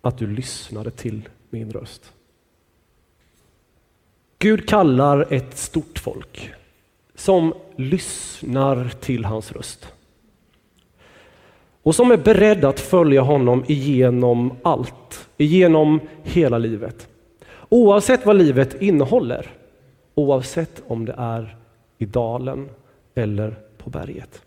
att 0.00 0.18
du 0.18 0.26
lyssnade 0.26 0.90
till 0.90 1.28
min 1.50 1.72
röst. 1.72 2.12
Gud 4.40 4.68
kallar 4.68 5.26
ett 5.30 5.56
stort 5.56 5.98
folk 5.98 6.50
som 7.14 7.54
lyssnar 7.76 8.88
till 9.00 9.24
hans 9.24 9.52
röst. 9.52 9.92
Och 11.82 11.94
som 11.94 12.10
är 12.10 12.16
beredd 12.16 12.64
att 12.64 12.80
följa 12.80 13.20
honom 13.20 13.64
igenom 13.66 14.56
allt, 14.62 15.28
igenom 15.36 16.00
hela 16.22 16.58
livet. 16.58 17.08
Oavsett 17.68 18.26
vad 18.26 18.36
livet 18.36 18.82
innehåller, 18.82 19.46
oavsett 20.14 20.82
om 20.86 21.04
det 21.04 21.14
är 21.18 21.56
i 21.98 22.04
dalen 22.04 22.68
eller 23.14 23.58
på 23.78 23.90
berget. 23.90 24.42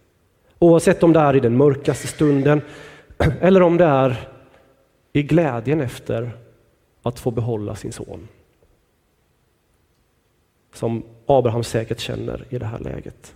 Oavsett 0.59 1.03
om 1.03 1.13
det 1.13 1.19
är 1.19 1.35
i 1.35 1.39
den 1.39 1.57
mörkaste 1.57 2.07
stunden 2.07 2.61
eller 3.41 3.61
om 3.61 3.77
det 3.77 3.85
är 3.85 4.29
i 5.13 5.23
glädjen 5.23 5.81
efter 5.81 6.31
att 7.03 7.19
få 7.19 7.31
behålla 7.31 7.75
sin 7.75 7.91
son. 7.91 8.27
Som 10.73 11.03
Abraham 11.25 11.63
säkert 11.63 11.99
känner 11.99 12.45
i 12.49 12.57
det 12.57 12.65
här 12.65 12.79
läget. 12.79 13.33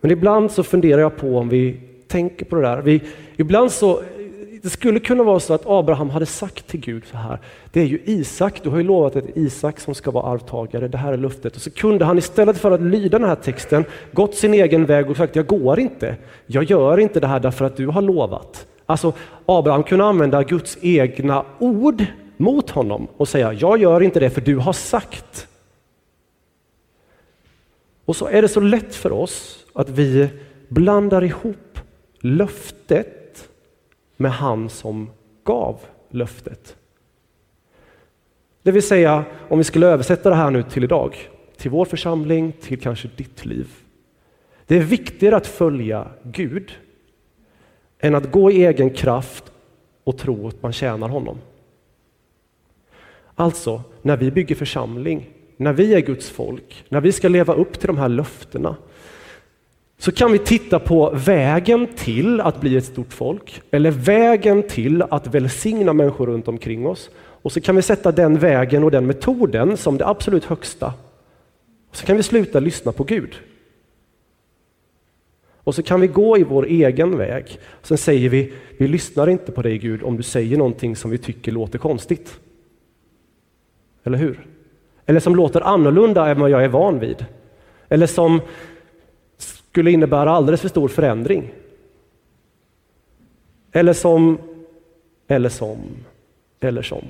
Men 0.00 0.10
ibland 0.10 0.50
så 0.50 0.62
funderar 0.62 1.00
jag 1.00 1.16
på 1.16 1.38
om 1.38 1.48
vi 1.48 1.80
tänker 2.06 2.44
på 2.44 2.56
det 2.56 2.62
där. 2.62 2.82
Vi, 2.82 3.02
ibland 3.36 3.72
så 3.72 4.02
det 4.62 4.70
skulle 4.70 5.00
kunna 5.00 5.22
vara 5.22 5.40
så 5.40 5.54
att 5.54 5.66
Abraham 5.66 6.10
hade 6.10 6.26
sagt 6.26 6.66
till 6.66 6.80
Gud 6.80 7.02
så 7.10 7.16
här, 7.16 7.38
det 7.72 7.80
är 7.80 7.84
ju 7.84 8.00
Isak, 8.04 8.60
du 8.62 8.70
har 8.70 8.76
ju 8.78 8.82
lovat 8.84 9.16
att 9.16 9.36
Isak 9.36 9.80
som 9.80 9.94
ska 9.94 10.10
vara 10.10 10.24
arvtagare, 10.32 10.88
det 10.88 10.98
här 10.98 11.12
är 11.12 11.16
luftet. 11.16 11.56
Och 11.56 11.62
så 11.62 11.70
kunde 11.70 12.04
han 12.04 12.18
istället 12.18 12.58
för 12.58 12.70
att 12.70 12.80
lyda 12.80 13.18
den 13.18 13.28
här 13.28 13.36
texten 13.36 13.84
gått 14.12 14.34
sin 14.34 14.54
egen 14.54 14.86
väg 14.86 15.10
och 15.10 15.16
sagt, 15.16 15.36
jag 15.36 15.46
går 15.46 15.80
inte, 15.80 16.16
jag 16.46 16.64
gör 16.64 16.98
inte 16.98 17.20
det 17.20 17.26
här 17.26 17.40
därför 17.40 17.64
att 17.64 17.76
du 17.76 17.86
har 17.86 18.02
lovat. 18.02 18.66
Alltså 18.86 19.12
Abraham 19.46 19.82
kunde 19.82 20.04
använda 20.04 20.42
Guds 20.42 20.78
egna 20.80 21.44
ord 21.58 22.04
mot 22.38 22.70
honom 22.70 23.08
och 23.16 23.28
säga, 23.28 23.52
jag 23.52 23.78
gör 23.78 24.02
inte 24.02 24.20
det 24.20 24.30
för 24.30 24.40
du 24.40 24.56
har 24.56 24.72
sagt. 24.72 25.48
Och 28.04 28.16
så 28.16 28.26
är 28.26 28.42
det 28.42 28.48
så 28.48 28.60
lätt 28.60 28.94
för 28.94 29.12
oss 29.12 29.66
att 29.72 29.88
vi 29.88 30.28
blandar 30.68 31.24
ihop 31.24 31.78
löftet 32.20 33.48
med 34.16 34.32
han 34.32 34.68
som 34.68 35.10
gav 35.44 35.80
löftet. 36.10 36.76
Det 38.62 38.70
vill 38.70 38.82
säga, 38.82 39.24
om 39.48 39.58
vi 39.58 39.64
skulle 39.64 39.86
översätta 39.86 40.30
det 40.30 40.36
här 40.36 40.50
nu 40.50 40.62
till 40.62 40.84
idag, 40.84 41.16
till 41.56 41.70
vår 41.70 41.84
församling, 41.84 42.52
till 42.60 42.80
kanske 42.80 43.08
ditt 43.16 43.44
liv. 43.44 43.68
Det 44.66 44.76
är 44.76 44.80
viktigare 44.80 45.36
att 45.36 45.46
följa 45.46 46.06
Gud 46.22 46.72
än 47.98 48.14
att 48.14 48.30
gå 48.30 48.50
i 48.50 48.66
egen 48.66 48.90
kraft 48.90 49.44
och 50.04 50.18
tro 50.18 50.48
att 50.48 50.62
man 50.62 50.72
tjänar 50.72 51.08
honom. 51.08 51.38
Alltså, 53.40 53.82
när 54.02 54.16
vi 54.16 54.30
bygger 54.30 54.54
församling, 54.54 55.30
när 55.56 55.72
vi 55.72 55.94
är 55.94 56.00
Guds 56.00 56.30
folk, 56.30 56.84
när 56.88 57.00
vi 57.00 57.12
ska 57.12 57.28
leva 57.28 57.54
upp 57.54 57.78
till 57.78 57.86
de 57.86 57.98
här 57.98 58.08
löftena, 58.08 58.76
så 59.98 60.12
kan 60.12 60.32
vi 60.32 60.38
titta 60.38 60.78
på 60.78 61.10
vägen 61.14 61.86
till 61.96 62.40
att 62.40 62.60
bli 62.60 62.76
ett 62.76 62.84
stort 62.84 63.12
folk, 63.12 63.62
eller 63.70 63.90
vägen 63.90 64.62
till 64.62 65.02
att 65.02 65.26
välsigna 65.26 65.92
människor 65.92 66.26
runt 66.26 66.48
omkring 66.48 66.86
oss. 66.86 67.10
Och 67.16 67.52
så 67.52 67.60
kan 67.60 67.76
vi 67.76 67.82
sätta 67.82 68.12
den 68.12 68.38
vägen 68.38 68.84
och 68.84 68.90
den 68.90 69.06
metoden 69.06 69.76
som 69.76 69.98
det 69.98 70.06
absolut 70.06 70.44
högsta. 70.44 70.92
Och 71.90 71.96
så 71.96 72.06
kan 72.06 72.16
vi 72.16 72.22
sluta 72.22 72.60
lyssna 72.60 72.92
på 72.92 73.04
Gud. 73.04 73.34
Och 75.64 75.74
så 75.74 75.82
kan 75.82 76.00
vi 76.00 76.06
gå 76.06 76.38
i 76.38 76.42
vår 76.42 76.66
egen 76.66 77.18
väg. 77.18 77.58
Sen 77.82 77.98
säger 77.98 78.28
vi, 78.28 78.52
vi 78.78 78.88
lyssnar 78.88 79.28
inte 79.28 79.52
på 79.52 79.62
dig 79.62 79.78
Gud 79.78 80.02
om 80.02 80.16
du 80.16 80.22
säger 80.22 80.56
någonting 80.56 80.96
som 80.96 81.10
vi 81.10 81.18
tycker 81.18 81.52
låter 81.52 81.78
konstigt. 81.78 82.38
Eller 84.08 84.18
hur? 84.18 84.46
Eller 85.06 85.20
som 85.20 85.36
låter 85.36 85.60
annorlunda 85.60 86.28
än 86.28 86.40
vad 86.40 86.50
jag 86.50 86.64
är 86.64 86.68
van 86.68 86.98
vid. 86.98 87.26
Eller 87.88 88.06
som 88.06 88.40
skulle 89.36 89.90
innebära 89.90 90.30
alldeles 90.30 90.60
för 90.60 90.68
stor 90.68 90.88
förändring. 90.88 91.50
Eller 93.72 93.92
som, 93.92 94.38
eller 95.28 95.48
som, 95.48 95.78
eller 96.60 96.82
som. 96.82 97.04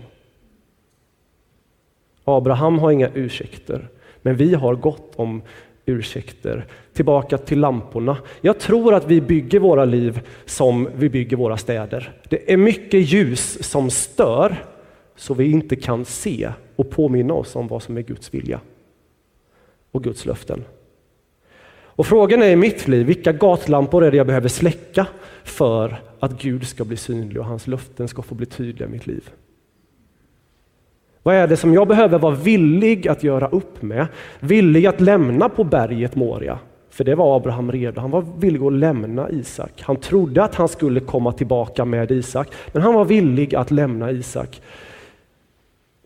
Abraham 2.24 2.78
har 2.78 2.90
inga 2.90 3.10
ursäkter, 3.14 3.88
men 4.22 4.36
vi 4.36 4.54
har 4.54 4.74
gott 4.74 5.12
om 5.16 5.42
ursäkter. 5.86 6.66
Tillbaka 6.92 7.38
till 7.38 7.60
lamporna. 7.60 8.16
Jag 8.40 8.58
tror 8.58 8.94
att 8.94 9.06
vi 9.06 9.20
bygger 9.20 9.58
våra 9.60 9.84
liv 9.84 10.20
som 10.44 10.88
vi 10.94 11.08
bygger 11.08 11.36
våra 11.36 11.56
städer. 11.56 12.12
Det 12.28 12.52
är 12.52 12.56
mycket 12.56 13.00
ljus 13.00 13.70
som 13.70 13.90
stör 13.90 14.56
så 15.18 15.34
vi 15.34 15.50
inte 15.50 15.76
kan 15.76 16.04
se 16.04 16.52
och 16.76 16.90
påminna 16.90 17.34
oss 17.34 17.56
om 17.56 17.68
vad 17.68 17.82
som 17.82 17.96
är 17.96 18.02
Guds 18.02 18.34
vilja 18.34 18.60
och 19.92 20.04
Guds 20.04 20.26
löften. 20.26 20.64
Och 21.98 22.06
frågan 22.06 22.42
är 22.42 22.50
i 22.50 22.56
mitt 22.56 22.88
liv, 22.88 23.06
vilka 23.06 23.32
gatlampor 23.32 24.04
är 24.04 24.10
det 24.10 24.16
jag 24.16 24.26
behöver 24.26 24.48
släcka 24.48 25.06
för 25.44 26.00
att 26.20 26.42
Gud 26.42 26.66
ska 26.66 26.84
bli 26.84 26.96
synlig 26.96 27.38
och 27.38 27.44
hans 27.44 27.66
löften 27.66 28.08
ska 28.08 28.22
få 28.22 28.34
bli 28.34 28.46
tydliga 28.46 28.88
i 28.88 28.92
mitt 28.92 29.06
liv? 29.06 29.30
Vad 31.22 31.34
är 31.34 31.48
det 31.48 31.56
som 31.56 31.74
jag 31.74 31.88
behöver 31.88 32.18
vara 32.18 32.34
villig 32.34 33.08
att 33.08 33.22
göra 33.22 33.48
upp 33.48 33.82
med? 33.82 34.06
Villig 34.40 34.86
att 34.86 35.00
lämna 35.00 35.48
på 35.48 35.64
berget 35.64 36.14
Moria? 36.14 36.58
För 36.90 37.04
det 37.04 37.14
var 37.14 37.36
Abraham 37.36 37.72
redo. 37.72 38.00
Han 38.00 38.10
var 38.10 38.24
villig 38.38 38.62
att 38.62 38.72
lämna 38.72 39.30
Isak. 39.30 39.72
Han 39.80 39.96
trodde 39.96 40.44
att 40.44 40.54
han 40.54 40.68
skulle 40.68 41.00
komma 41.00 41.32
tillbaka 41.32 41.84
med 41.84 42.10
Isak, 42.10 42.48
men 42.72 42.82
han 42.82 42.94
var 42.94 43.04
villig 43.04 43.54
att 43.54 43.70
lämna 43.70 44.10
Isak. 44.10 44.62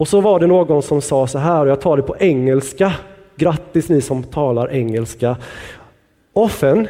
Och 0.03 0.09
så 0.09 0.21
var 0.21 0.41
det 0.41 0.47
någon 0.47 0.83
som 0.83 1.01
sa 1.01 1.27
så 1.27 1.39
här, 1.39 1.61
och 1.61 1.69
jag 1.69 1.81
tar 1.81 1.97
det 1.97 2.03
på 2.03 2.17
engelska. 2.19 2.93
Grattis 3.37 3.89
ni 3.89 4.01
som 4.01 4.23
talar 4.23 4.73
engelska. 4.73 5.37
Often 6.33 6.89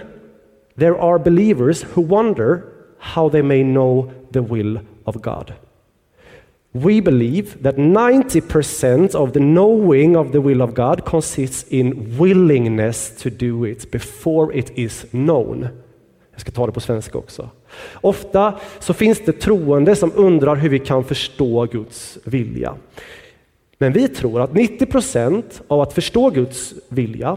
there 0.78 1.00
are 1.00 1.18
believers 1.18 1.84
who 1.94 2.02
wonder 2.02 2.62
how 2.98 3.30
they 3.30 3.42
may 3.42 3.62
know 3.62 4.10
the 4.30 4.40
will 4.40 4.78
of 5.04 5.14
God. 5.14 5.52
We 6.70 7.02
believe 7.02 7.62
that 7.62 7.76
90% 7.76 9.14
of 9.14 9.32
the 9.32 9.40
knowing 9.40 10.16
of 10.16 10.32
the 10.32 10.40
will 10.40 10.62
of 10.62 10.74
God 10.74 11.04
consists 11.04 11.72
in 11.72 12.18
willingness 12.18 13.22
to 13.22 13.30
do 13.30 13.66
it 13.66 13.90
before 13.90 14.58
it 14.58 14.70
is 14.74 15.06
known. 15.10 15.68
Jag 16.42 16.46
ska 16.46 16.56
ta 16.56 16.66
det 16.66 16.72
på 16.72 16.80
svenska 16.80 17.18
också. 17.18 17.50
Ofta 17.94 18.58
så 18.78 18.94
finns 18.94 19.20
det 19.24 19.32
troende 19.32 19.96
som 19.96 20.12
undrar 20.14 20.56
hur 20.56 20.68
vi 20.68 20.78
kan 20.78 21.04
förstå 21.04 21.66
Guds 21.66 22.18
vilja. 22.24 22.74
Men 23.78 23.92
vi 23.92 24.08
tror 24.08 24.40
att 24.40 24.50
90% 24.50 25.42
av 25.68 25.80
att 25.80 25.92
förstå 25.92 26.30
Guds 26.30 26.74
vilja 26.88 27.36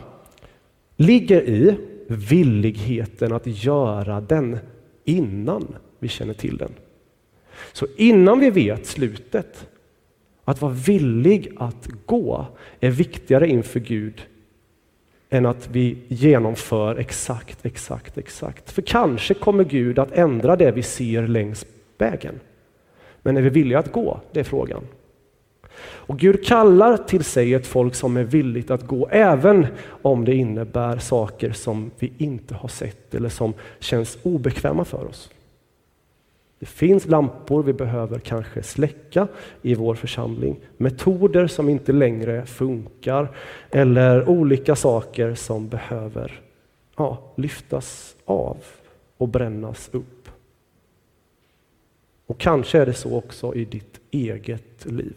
ligger 0.95 1.41
i 1.41 1.77
villigheten 2.07 3.33
att 3.33 3.63
göra 3.63 4.21
den 4.21 4.57
innan 5.03 5.75
vi 5.99 6.07
känner 6.07 6.33
till 6.33 6.57
den. 6.57 6.71
Så 7.73 7.87
innan 7.97 8.39
vi 8.39 8.49
vet 8.49 8.85
slutet, 8.85 9.67
att 10.45 10.61
vara 10.61 10.73
villig 10.73 11.51
att 11.57 11.87
gå 12.05 12.45
är 12.79 12.91
viktigare 12.91 13.47
inför 13.47 13.79
Gud 13.79 14.21
än 15.35 15.45
att 15.45 15.69
vi 15.71 15.97
genomför 16.07 16.95
exakt, 16.95 17.65
exakt, 17.65 18.17
exakt. 18.17 18.71
För 18.71 18.81
kanske 18.81 19.33
kommer 19.33 19.63
Gud 19.63 19.99
att 19.99 20.11
ändra 20.11 20.55
det 20.55 20.71
vi 20.71 20.83
ser 20.83 21.27
längs 21.27 21.65
vägen. 21.97 22.39
Men 23.21 23.37
är 23.37 23.41
vi 23.41 23.49
villiga 23.49 23.79
att 23.79 23.91
gå? 23.91 24.19
Det 24.31 24.39
är 24.39 24.43
frågan. 24.43 24.83
Och 25.81 26.19
Gud 26.19 26.45
kallar 26.45 26.97
till 26.97 27.23
sig 27.23 27.53
ett 27.53 27.67
folk 27.67 27.95
som 27.95 28.17
är 28.17 28.23
villigt 28.23 28.71
att 28.71 28.87
gå, 28.87 29.07
även 29.11 29.67
om 30.01 30.25
det 30.25 30.35
innebär 30.35 30.97
saker 30.97 31.51
som 31.51 31.91
vi 31.99 32.13
inte 32.17 32.55
har 32.55 32.69
sett 32.69 33.15
eller 33.15 33.29
som 33.29 33.53
känns 33.79 34.17
obekväma 34.23 34.85
för 34.85 35.07
oss. 35.07 35.29
Det 36.59 36.65
finns 36.65 37.05
lampor 37.07 37.63
vi 37.63 37.73
behöver 37.73 38.19
kanske 38.19 38.63
släcka 38.63 39.27
i 39.61 39.75
vår 39.75 39.95
församling. 39.95 40.59
Metoder 40.77 41.47
som 41.47 41.69
inte 41.69 41.91
längre 41.91 42.45
funkar 42.45 43.37
eller 43.71 44.29
olika 44.29 44.75
saker 44.75 45.35
som 45.35 45.67
behöver 45.67 46.41
ja, 46.97 47.33
lyftas 47.35 48.15
av 48.25 48.57
och 49.17 49.27
brännas 49.27 49.89
upp. 49.91 50.29
Och 52.25 52.37
kanske 52.37 52.79
är 52.79 52.85
det 52.85 52.93
så 52.93 53.17
också 53.17 53.55
i 53.55 53.65
ditt 53.65 53.99
eget 54.11 54.85
liv. 54.85 55.15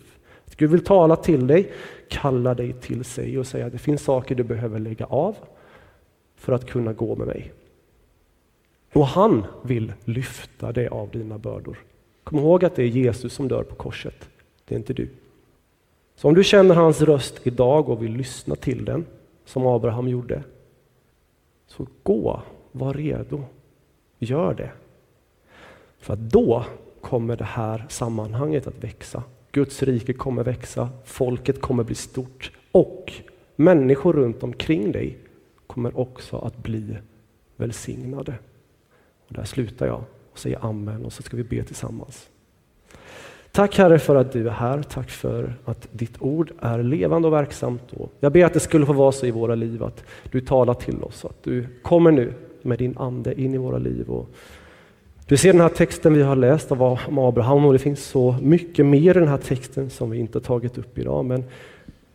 Gud 0.57 0.71
vill 0.71 0.85
tala 0.85 1.17
till 1.17 1.47
dig, 1.47 1.73
kalla 2.09 2.55
dig 2.55 2.73
till 2.73 3.05
sig 3.05 3.39
och 3.39 3.47
säga 3.47 3.67
att 3.67 3.73
det 3.73 3.79
finns 3.79 4.03
saker 4.03 4.35
du 4.35 4.43
behöver 4.43 4.79
lägga 4.79 5.05
av 5.05 5.37
för 6.37 6.53
att 6.53 6.67
kunna 6.67 6.93
gå 6.93 7.17
med 7.17 7.27
mig. 7.27 7.53
Och 8.93 9.07
han 9.07 9.47
vill 9.63 9.93
lyfta 10.05 10.73
dig 10.73 10.89
av 10.89 11.11
dina 11.11 11.39
bördor. 11.39 11.79
Kom 12.25 12.39
ihåg 12.39 12.65
att 12.65 12.77
det 12.77 12.83
är 12.83 12.87
Jesus 12.87 13.33
som 13.33 13.49
dör 13.49 13.63
på 13.63 13.75
korset, 13.75 14.29
det 14.65 14.75
är 14.75 14.79
inte 14.79 14.93
du. 14.93 15.09
Så 16.17 16.29
om 16.29 16.35
du 16.35 16.45
känner 16.45 16.75
hans 16.75 17.01
röst 17.01 17.41
idag 17.47 17.89
och 17.89 18.03
vill 18.03 18.13
lyssna 18.13 18.55
till 18.55 18.85
den, 18.85 19.07
som 19.45 19.67
Abraham 19.67 20.09
gjorde, 20.09 20.43
så 21.67 21.87
gå, 22.03 22.43
var 22.73 22.95
redo, 22.95 23.45
gör 24.19 24.55
det. 24.55 24.71
För 25.99 26.13
att 26.13 26.21
då 26.21 26.65
kommer 27.01 27.37
det 27.37 27.45
här 27.45 27.87
sammanhanget 27.89 28.67
att 28.67 28.85
växa. 28.85 29.23
Guds 29.53 29.83
rike 29.83 30.13
kommer 30.13 30.45
växa, 30.45 30.89
folket 31.05 31.61
kommer 31.61 31.85
bli 31.85 31.95
stort 31.95 32.53
och 32.73 33.13
människor 33.57 34.13
runt 34.13 34.43
omkring 34.43 34.93
dig 34.93 35.19
kommer 35.67 35.99
också 35.99 36.39
att 36.39 36.57
bli 36.57 36.97
välsignade. 37.57 38.35
Och 39.29 39.35
där 39.35 39.45
slutar 39.45 39.87
jag 39.87 40.05
och 40.33 40.39
säger 40.39 40.65
amen 40.65 41.05
och 41.05 41.13
så 41.13 41.23
ska 41.23 41.37
vi 41.37 41.45
be 41.45 41.63
tillsammans. 41.63 42.29
Tack 43.53 43.79
Herre 43.79 43.99
för 43.99 44.17
att 44.17 44.33
du 44.33 44.49
är 44.49 44.53
här. 44.53 44.83
Tack 44.83 45.11
för 45.11 45.55
att 45.65 45.89
ditt 45.93 46.23
ord 46.23 46.53
är 46.61 46.83
levande 46.83 47.29
och 47.29 47.35
verksamt. 47.35 47.93
Och 47.93 48.13
jag 48.21 48.33
ber 48.33 48.45
att 48.45 48.55
det 48.55 48.61
skulle 48.61 48.87
få 48.87 48.93
vara 48.93 49.13
så 49.13 49.27
i 49.27 49.31
våra 49.31 49.55
liv 49.55 49.83
att 49.83 50.05
du 50.31 50.41
talar 50.41 50.75
till 50.75 51.03
oss, 51.03 51.25
att 51.25 51.43
du 51.43 51.67
kommer 51.83 52.11
nu 52.11 52.33
med 52.63 52.79
din 52.79 52.99
ande 52.99 53.41
in 53.41 53.55
i 53.55 53.59
våra 53.59 53.79
liv. 53.79 54.11
Och 54.11 54.31
du 55.27 55.37
ser 55.37 55.53
den 55.53 55.61
här 55.61 55.69
texten 55.69 56.15
vi 56.15 56.23
har 56.23 56.37
läst 56.37 56.73
om 56.73 57.19
Abraham 57.19 57.65
och 57.65 57.73
det 57.73 57.79
finns 57.79 58.05
så 58.05 58.37
mycket 58.43 58.87
mer 58.87 59.17
i 59.17 59.21
den 59.21 59.29
här 59.29 59.39
texten 59.39 59.91
som 59.91 60.11
vi 60.11 60.19
inte 60.19 60.41
tagit 60.41 60.79
upp 60.79 60.99
idag. 60.99 61.25
Men 61.25 61.45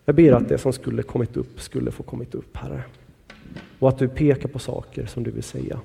jag 0.04 0.14
ber 0.14 0.32
att 0.32 0.48
det 0.48 0.58
som 0.58 0.72
skulle 0.72 1.02
kommit 1.02 1.36
upp 1.36 1.60
skulle 1.60 1.90
få 1.90 2.02
kommit 2.02 2.34
upp, 2.34 2.56
Herre. 2.56 2.82
Och 3.78 3.88
att 3.88 3.98
du 3.98 4.08
pekar 4.08 4.48
på 4.48 4.58
saker 4.58 5.06
som 5.06 5.22
du 5.22 5.30
vill 5.30 5.42
säga 5.42 5.80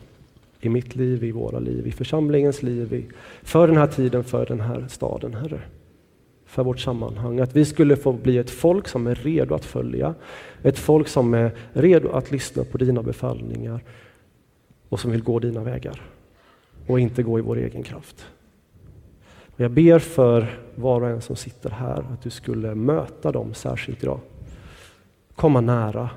i 0.62 0.70
mitt 0.70 0.96
liv, 0.96 1.24
i 1.24 1.32
våra 1.32 1.60
liv, 1.60 1.88
i 1.88 1.92
församlingens 1.92 2.64
liv, 2.64 2.94
i, 2.94 3.06
för 3.44 3.68
den 3.68 3.78
här 3.78 3.88
tiden, 3.88 4.24
för 4.24 4.46
den 4.46 4.62
här 4.62 4.86
staden, 4.90 5.34
Herre. 5.34 5.62
För 6.46 6.64
vårt 6.64 6.80
sammanhang. 6.80 7.40
Att 7.40 7.56
vi 7.56 7.66
skulle 7.66 7.96
få 7.96 8.14
bli 8.14 8.38
ett 8.38 8.50
folk 8.50 8.88
som 8.88 9.08
är 9.08 9.16
redo 9.16 9.56
att 9.56 9.66
följa. 9.66 10.16
Ett 10.64 10.80
folk 10.80 11.08
som 11.08 11.34
är 11.34 11.52
redo 11.74 12.10
att 12.10 12.32
lyssna 12.32 12.64
på 12.64 12.78
dina 12.78 13.04
befallningar 13.04 13.84
och 14.90 15.00
som 15.00 15.12
vill 15.12 15.24
gå 15.24 15.40
dina 15.40 15.64
vägar 15.64 16.02
och 16.88 17.00
inte 17.00 17.24
gå 17.24 17.40
i 17.40 17.42
vår 17.42 17.58
egen 17.58 17.84
kraft. 17.84 18.26
Och 19.56 19.60
jag 19.60 19.72
ber 19.72 20.00
för 20.00 20.60
var 20.76 21.02
och 21.02 21.10
en 21.10 21.22
som 21.22 21.36
sitter 21.36 21.70
här 21.70 22.06
att 22.14 22.22
du 22.22 22.30
skulle 22.30 22.76
möta 22.76 23.32
dem 23.32 23.54
särskilt 23.54 24.04
idag. 24.04 24.20
Komma 25.36 25.62
nära 25.62 26.10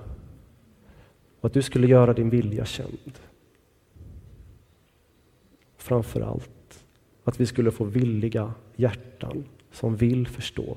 och 1.40 1.46
att 1.46 1.54
du 1.54 1.62
skulle 1.62 1.86
göra 1.86 2.12
din 2.12 2.30
vilja 2.30 2.64
känd. 2.64 3.18
Framför 5.82 6.20
allt 6.20 6.84
att 7.24 7.40
vi 7.40 7.46
skulle 7.46 7.70
få 7.70 7.84
villiga 7.84 8.54
hjärtan 8.76 9.44
som 9.70 9.96
vill 9.96 10.26
förstå 10.26 10.76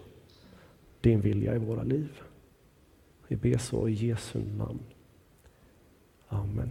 din 1.01 1.21
vilja 1.21 1.55
i 1.55 1.57
våra 1.57 1.83
liv. 1.83 2.21
Vi 3.27 3.35
ber 3.35 3.57
så 3.57 3.87
i 3.87 3.93
Jesu 3.93 4.39
namn. 4.57 4.83
Amen. 6.27 6.69